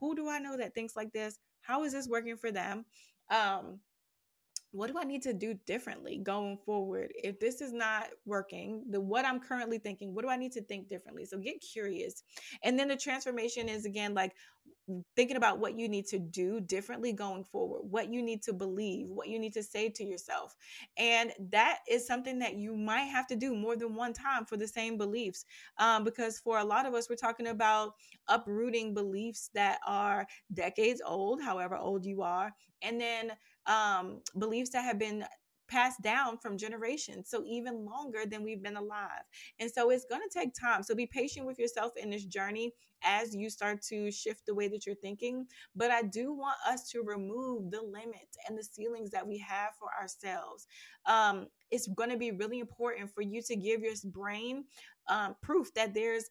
Who 0.00 0.14
do 0.16 0.28
I 0.28 0.38
know 0.38 0.56
that 0.56 0.74
thinks 0.74 0.96
like 0.96 1.12
this? 1.12 1.38
How 1.60 1.84
is 1.84 1.92
this 1.92 2.08
working 2.08 2.36
for 2.36 2.50
them? 2.50 2.86
Um, 3.30 3.80
what 4.72 4.90
do 4.92 4.98
I 4.98 5.04
need 5.04 5.22
to 5.22 5.32
do 5.32 5.54
differently 5.66 6.18
going 6.18 6.56
forward? 6.58 7.12
If 7.14 7.40
this 7.40 7.60
is 7.60 7.72
not 7.72 8.08
working, 8.24 8.84
the 8.88 9.00
what 9.00 9.24
I'm 9.24 9.40
currently 9.40 9.78
thinking, 9.78 10.14
what 10.14 10.22
do 10.22 10.30
I 10.30 10.36
need 10.36 10.52
to 10.52 10.62
think 10.62 10.88
differently? 10.88 11.24
So 11.24 11.38
get 11.38 11.60
curious. 11.60 12.22
And 12.62 12.78
then 12.78 12.88
the 12.88 12.96
transformation 12.96 13.68
is 13.68 13.84
again 13.84 14.14
like 14.14 14.32
thinking 15.14 15.36
about 15.36 15.58
what 15.58 15.78
you 15.78 15.88
need 15.88 16.06
to 16.06 16.18
do 16.18 16.60
differently 16.60 17.12
going 17.12 17.44
forward, 17.44 17.82
what 17.88 18.12
you 18.12 18.22
need 18.22 18.42
to 18.42 18.52
believe, 18.52 19.08
what 19.08 19.28
you 19.28 19.38
need 19.38 19.52
to 19.52 19.62
say 19.62 19.88
to 19.88 20.04
yourself. 20.04 20.56
And 20.96 21.32
that 21.50 21.78
is 21.88 22.06
something 22.06 22.38
that 22.40 22.54
you 22.54 22.76
might 22.76 23.04
have 23.04 23.26
to 23.28 23.36
do 23.36 23.54
more 23.54 23.76
than 23.76 23.94
one 23.94 24.12
time 24.12 24.44
for 24.44 24.56
the 24.56 24.66
same 24.66 24.96
beliefs. 24.96 25.44
Um, 25.78 26.04
because 26.04 26.38
for 26.38 26.58
a 26.58 26.64
lot 26.64 26.86
of 26.86 26.94
us, 26.94 27.08
we're 27.08 27.16
talking 27.16 27.48
about 27.48 27.94
uprooting 28.28 28.94
beliefs 28.94 29.50
that 29.54 29.78
are 29.86 30.26
decades 30.52 31.00
old, 31.04 31.42
however 31.42 31.76
old 31.76 32.04
you 32.04 32.22
are, 32.22 32.52
and 32.82 33.00
then 33.00 33.32
um, 33.70 34.20
beliefs 34.38 34.70
that 34.70 34.84
have 34.84 34.98
been 34.98 35.24
passed 35.68 36.02
down 36.02 36.36
from 36.36 36.58
generations, 36.58 37.30
so 37.30 37.44
even 37.46 37.84
longer 37.84 38.26
than 38.28 38.42
we've 38.42 38.62
been 38.62 38.76
alive. 38.76 39.22
And 39.60 39.70
so 39.70 39.90
it's 39.90 40.04
going 40.04 40.20
to 40.20 40.38
take 40.38 40.52
time. 40.52 40.82
So 40.82 40.94
be 40.94 41.06
patient 41.06 41.46
with 41.46 41.58
yourself 41.58 41.92
in 41.96 42.10
this 42.10 42.24
journey 42.24 42.72
as 43.02 43.34
you 43.34 43.48
start 43.48 43.80
to 43.82 44.10
shift 44.10 44.42
the 44.46 44.54
way 44.54 44.68
that 44.68 44.84
you're 44.84 44.96
thinking. 44.96 45.46
But 45.76 45.90
I 45.90 46.02
do 46.02 46.32
want 46.32 46.56
us 46.68 46.90
to 46.90 47.02
remove 47.02 47.70
the 47.70 47.82
limits 47.82 48.36
and 48.48 48.58
the 48.58 48.64
ceilings 48.64 49.10
that 49.12 49.26
we 49.26 49.38
have 49.38 49.70
for 49.78 49.88
ourselves. 49.98 50.66
Um, 51.06 51.46
it's 51.70 51.86
going 51.86 52.10
to 52.10 52.18
be 52.18 52.32
really 52.32 52.58
important 52.58 53.10
for 53.14 53.22
you 53.22 53.40
to 53.42 53.56
give 53.56 53.82
your 53.82 53.94
brain 54.06 54.64
um, 55.08 55.34
proof 55.42 55.72
that 55.74 55.94
there's 55.94 56.24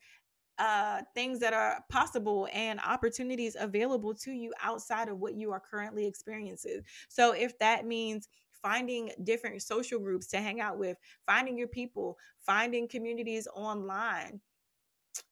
uh, 0.60 1.02
things 1.16 1.40
that 1.40 1.54
are 1.54 1.84
possible 1.90 2.48
and 2.54 2.80
opportunities 2.82 3.56
available 3.60 4.14
to 4.14 4.32
you 4.32 4.54
outside 4.62 5.08
of 5.10 5.20
what 5.20 5.36
you 5.36 5.52
are 5.52 5.60
currently 5.62 6.06
experiencing. 6.06 6.82
So, 7.08 7.32
if 7.32 7.58
that 7.60 7.86
means 7.86 8.28
finding 8.62 9.12
different 9.24 9.62
social 9.62 10.00
groups 10.00 10.28
to 10.28 10.38
hang 10.38 10.60
out 10.60 10.78
with, 10.78 10.98
finding 11.26 11.58
your 11.58 11.70
people, 11.70 12.18
finding 12.46 12.88
communities 12.88 13.48
online, 13.56 14.42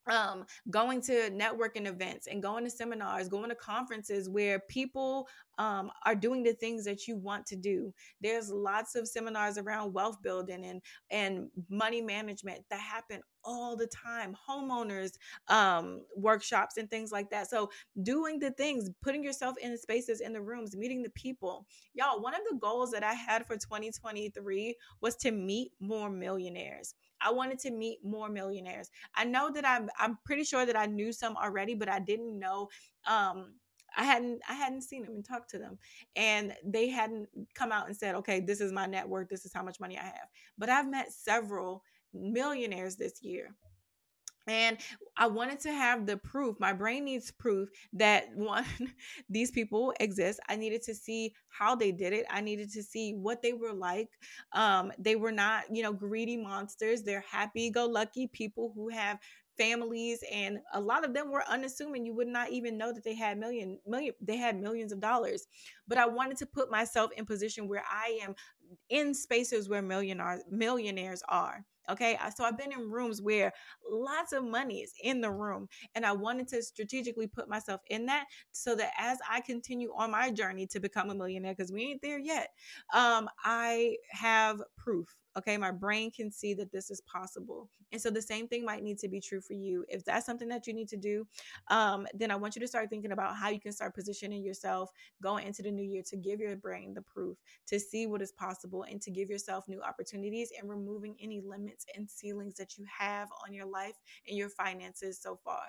um, 0.10 0.45
going 0.69 1.02
to 1.02 1.30
networking 1.32 1.88
events 1.88 2.28
and 2.28 2.41
going 2.41 2.63
to 2.63 2.69
seminars, 2.69 3.28
going 3.28 3.50
to 3.50 3.56
conferences 3.56 4.30
where 4.30 4.60
people 4.69 5.28
um, 5.58 5.91
are 6.06 6.15
doing 6.15 6.43
the 6.43 6.54
things 6.54 6.86
that 6.86 7.08
you 7.08 7.15
want 7.15 7.45
to 7.47 7.56
do. 7.56 7.93
There's 8.21 8.50
lots 8.50 8.95
of 8.95 9.08
seminars 9.08 9.58
around 9.58 9.93
wealth 9.93 10.21
building 10.21 10.65
and 10.65 10.82
and 11.10 11.50
money 11.69 12.02
management 12.02 12.63
that 12.69 12.80
happen 12.80 13.21
all 13.43 13.76
the 13.76 13.88
time. 13.88 14.36
Homeowners 14.47 15.12
um, 15.47 16.02
workshops 16.15 16.78
and 16.78 16.89
things 16.89 17.12
like 17.12 17.30
that. 17.32 17.50
So 17.50 17.69
doing 18.04 18.39
the 18.39 18.52
things, 18.52 18.89
putting 19.02 19.23
yourself 19.23 19.56
in 19.62 19.71
the 19.71 19.78
spaces, 19.78 20.21
in 20.21 20.34
the 20.34 20.41
rooms, 20.41 20.76
meeting 20.76 21.02
the 21.02 21.10
people. 21.12 21.65
Y'all, 21.93 22.21
one 22.21 22.34
of 22.34 22.41
the 22.50 22.58
goals 22.58 22.91
that 22.91 23.04
I 23.04 23.13
had 23.13 23.45
for 23.45 23.56
2023 23.56 24.76
was 25.02 25.15
to 25.17 25.32
meet 25.32 25.71
more 25.80 26.10
millionaires. 26.10 26.93
I 27.22 27.32
wanted 27.32 27.60
to 27.60 27.72
meet 27.72 28.00
more 28.04 28.30
millionaires. 28.30 28.90
I 29.16 29.26
know 29.26 29.52
that 29.52 29.66
I'm 29.68 29.90
I'm 30.00 30.18
pretty 30.26 30.44
sure 30.44 30.66
that 30.66 30.78
I 30.78 30.86
knew 30.86 31.12
some 31.12 31.36
already, 31.38 31.76
but 31.76 31.90
I 31.90 32.00
didn't 32.00 32.38
know 32.38 32.70
um 33.06 33.54
I 33.96 34.04
hadn't 34.04 34.42
I 34.48 34.54
hadn't 34.54 34.82
seen 34.82 35.04
them 35.04 35.16
and 35.16 35.26
talked 35.26 35.50
to 35.52 35.60
them 35.60 35.78
and 36.16 36.54
they 36.64 36.90
hadn't 36.90 37.30
come 37.56 37.72
out 37.72 37.88
and 37.88 37.98
said, 37.98 38.16
"Okay, 38.16 38.40
this 38.40 38.62
is 38.62 38.72
my 38.72 38.86
network. 38.86 39.30
This 39.30 39.46
is 39.46 39.54
how 39.54 39.64
much 39.64 39.80
money 39.80 39.98
I 39.98 40.04
have." 40.04 40.30
But 40.58 40.70
I've 40.70 40.90
met 40.90 41.12
several 41.12 41.84
millionaires 42.14 42.96
this 42.96 43.22
year. 43.22 43.56
And 44.48 44.78
I 45.18 45.28
wanted 45.28 45.60
to 45.62 45.72
have 45.72 46.06
the 46.06 46.18
proof. 46.18 46.58
My 46.60 46.72
brain 46.74 47.06
needs 47.06 47.32
proof 47.32 47.70
that 47.94 48.30
one, 48.36 48.66
these 49.30 49.52
people 49.52 49.94
exist. 50.00 50.40
I 50.48 50.56
needed 50.56 50.82
to 50.84 50.96
see 50.96 51.34
how 51.50 51.76
they 51.76 51.92
did 51.92 52.14
it. 52.14 52.26
I 52.30 52.42
needed 52.42 52.72
to 52.74 52.84
see 52.84 53.14
what 53.14 53.42
they 53.42 53.54
were 53.54 53.74
like. 53.74 54.10
Um, 54.54 54.92
they 54.98 55.16
were 55.16 55.32
not, 55.32 55.64
you 55.76 55.84
know, 55.84 55.94
greedy 55.94 56.38
monsters. 56.38 57.04
They're 57.04 57.26
happy 57.30 57.70
go 57.70 57.86
lucky 57.86 58.28
people 58.28 58.72
who 58.76 58.90
have 58.90 59.20
families 59.58 60.24
and 60.32 60.60
a 60.74 60.80
lot 60.80 61.04
of 61.04 61.14
them 61.14 61.32
were 61.32 61.44
unassuming 61.50 62.06
you 62.06 62.14
would 62.14 62.28
not 62.28 62.52
even 62.52 62.78
know 62.78 62.94
that 62.94 63.04
they 63.04 63.16
had 63.16 63.40
million 63.40 63.80
million 63.88 64.14
they 64.22 64.38
had 64.38 64.62
millions 64.62 64.92
of 64.92 65.00
dollars 65.00 65.48
but 65.88 65.98
i 65.98 66.06
wanted 66.06 66.38
to 66.38 66.46
put 66.46 66.70
myself 66.70 67.10
in 67.18 67.26
position 67.26 67.68
where 67.68 67.84
i 67.90 68.20
am 68.24 68.36
in 68.90 69.14
spaces 69.14 69.68
where 69.68 69.82
millionaires 69.82 70.44
millionaires 70.52 71.24
are 71.28 71.66
Okay. 71.89 72.17
So 72.36 72.43
I've 72.43 72.58
been 72.58 72.71
in 72.71 72.89
rooms 72.91 73.21
where 73.21 73.54
lots 73.89 74.34
of 74.34 74.43
money 74.43 74.80
is 74.82 74.93
in 75.02 75.21
the 75.21 75.32
room. 75.32 75.67
And 75.95 76.06
I 76.06 76.12
wanted 76.12 76.47
to 76.50 76.62
strategically 76.62 77.28
put 77.28 77.50
myself 77.50 77.82
in 77.89 78.06
that 78.08 78.26
so 78.52 78.76
that 78.76 78.91
as 78.97 79.19
I 79.30 79.41
continue 79.41 79.91
on 79.95 80.12
my 80.12 80.32
journey 80.32 80.67
to 80.67 80.80
become 80.80 81.10
a 81.10 81.15
millionaire, 81.15 81.54
because 81.54 81.71
we 81.71 81.84
ain't 81.84 82.02
there 82.02 82.19
yet, 82.19 82.50
um, 82.93 83.30
I 83.43 83.97
have 84.12 84.62
proof 84.78 85.15
Okay, 85.38 85.58
my 85.58 85.71
brain 85.71 86.12
can 86.12 86.32
see 86.32 86.54
that 86.56 86.71
this 86.71 86.89
is 86.89 87.02
possible. 87.02 87.69
And 87.91 88.02
so 88.02 88.10
the 88.10 88.21
same 88.21 88.47
thing 88.47 88.65
might 88.65 88.84
need 88.84 88.97
to 89.00 89.08
be 89.08 89.21
true 89.21 89.39
for 89.39 89.54
you. 89.54 89.86
If 89.88 90.04
that's 90.04 90.26
something 90.26 90.47
that 90.50 90.67
you 90.67 90.73
need 90.73 90.89
to 90.89 90.97
do, 90.97 91.26
um, 91.69 92.08
then 92.13 92.32
I 92.32 92.36
want 92.36 92.56
you 92.56 92.60
to 92.62 92.67
start 92.67 92.89
thinking 92.89 93.12
about 93.12 93.36
how 93.36 93.50
you 93.50 93.60
can 93.60 93.71
start 93.71 93.95
positioning 93.95 94.43
yourself 94.43 94.91
going 95.21 95.47
into 95.47 95.62
the 95.62 95.71
new 95.71 95.84
year 95.84 96.04
to 96.08 96.17
give 96.17 96.39
your 96.39 96.56
brain 96.56 96.93
the 96.93 97.02
proof, 97.02 97.38
to 97.67 97.80
see 97.80 98.08
what 98.08 98.21
is 98.21 98.32
possible, 98.32 98.84
and 98.84 99.02
to 99.02 99.12
give 99.12 99.30
yourself 99.30 99.67
new 99.67 99.82
opportunities 99.82 100.52
and 100.60 100.69
removing 100.69 101.15
any 101.21 101.41
limits 101.41 101.86
and 101.95 102.10
ceilings 102.10 102.56
that 102.56 102.78
you 102.78 102.86
have 102.86 103.30
on 103.45 103.54
your 103.54 103.65
life 103.65 103.95
and 104.28 104.38
your 104.38 104.50
finances 104.50 105.19
so 105.21 105.39
far. 105.43 105.62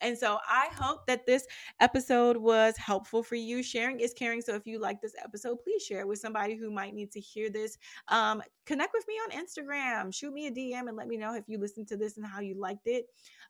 And 0.00 0.16
so 0.16 0.38
I 0.48 0.68
hope 0.74 1.06
that 1.06 1.26
this 1.26 1.46
episode 1.80 2.36
was 2.36 2.76
helpful 2.76 3.22
for 3.22 3.34
you. 3.34 3.62
Sharing 3.62 4.00
is 4.00 4.14
caring. 4.14 4.42
So 4.42 4.54
if 4.54 4.66
you 4.66 4.78
like 4.78 5.00
this 5.00 5.14
episode, 5.22 5.58
please 5.62 5.82
share 5.82 6.00
it 6.00 6.08
with 6.08 6.18
somebody 6.18 6.56
who 6.56 6.70
might 6.70 6.94
need 6.94 7.10
to 7.12 7.20
hear 7.20 7.50
this. 7.50 7.78
Um, 8.08 8.42
connect 8.64 8.94
with 8.96 9.06
me 9.08 9.14
on 9.14 9.44
Instagram. 9.44 10.14
Shoot 10.14 10.32
me 10.32 10.46
a 10.46 10.50
DM 10.50 10.88
and 10.88 10.96
let 10.96 11.08
me 11.08 11.16
know 11.16 11.34
if 11.34 11.44
you 11.48 11.58
listened 11.58 11.88
to 11.88 11.96
this 11.96 12.16
and 12.16 12.26
how 12.26 12.40
you 12.40 12.58
liked 12.58 12.86
it. 12.86 13.06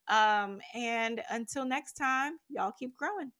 Um, 0.08 0.60
and 0.74 1.22
until 1.30 1.64
next 1.64 1.92
time, 1.94 2.34
y'all 2.48 2.72
keep 2.78 2.96
growing. 2.96 3.32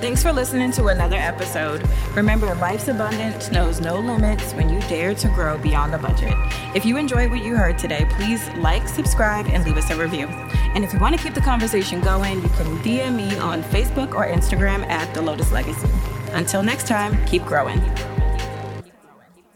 Thanks 0.00 0.22
for 0.22 0.32
listening 0.32 0.72
to 0.72 0.86
another 0.86 1.16
episode. 1.16 1.86
Remember, 2.14 2.54
life's 2.54 2.88
abundance 2.88 3.50
knows 3.50 3.82
no 3.82 3.98
limits 3.98 4.54
when 4.54 4.70
you 4.70 4.80
dare 4.88 5.14
to 5.14 5.28
grow 5.28 5.58
beyond 5.58 5.92
the 5.92 5.98
budget. 5.98 6.32
If 6.74 6.86
you 6.86 6.96
enjoyed 6.96 7.30
what 7.30 7.44
you 7.44 7.54
heard 7.54 7.76
today, 7.76 8.06
please 8.08 8.48
like, 8.56 8.88
subscribe, 8.88 9.46
and 9.48 9.62
leave 9.62 9.76
us 9.76 9.90
a 9.90 9.96
review. 9.96 10.26
And 10.74 10.84
if 10.84 10.94
you 10.94 10.98
want 11.00 11.18
to 11.18 11.22
keep 11.22 11.34
the 11.34 11.42
conversation 11.42 12.00
going, 12.00 12.40
you 12.42 12.48
can 12.48 12.78
DM 12.78 13.14
me 13.14 13.36
on 13.36 13.62
Facebook 13.64 14.14
or 14.14 14.26
Instagram 14.26 14.86
at 14.88 15.12
The 15.12 15.20
Lotus 15.20 15.52
Legacy. 15.52 15.90
Until 16.32 16.62
next 16.62 16.86
time, 16.86 17.22
keep 17.26 17.44
growing. 17.44 17.78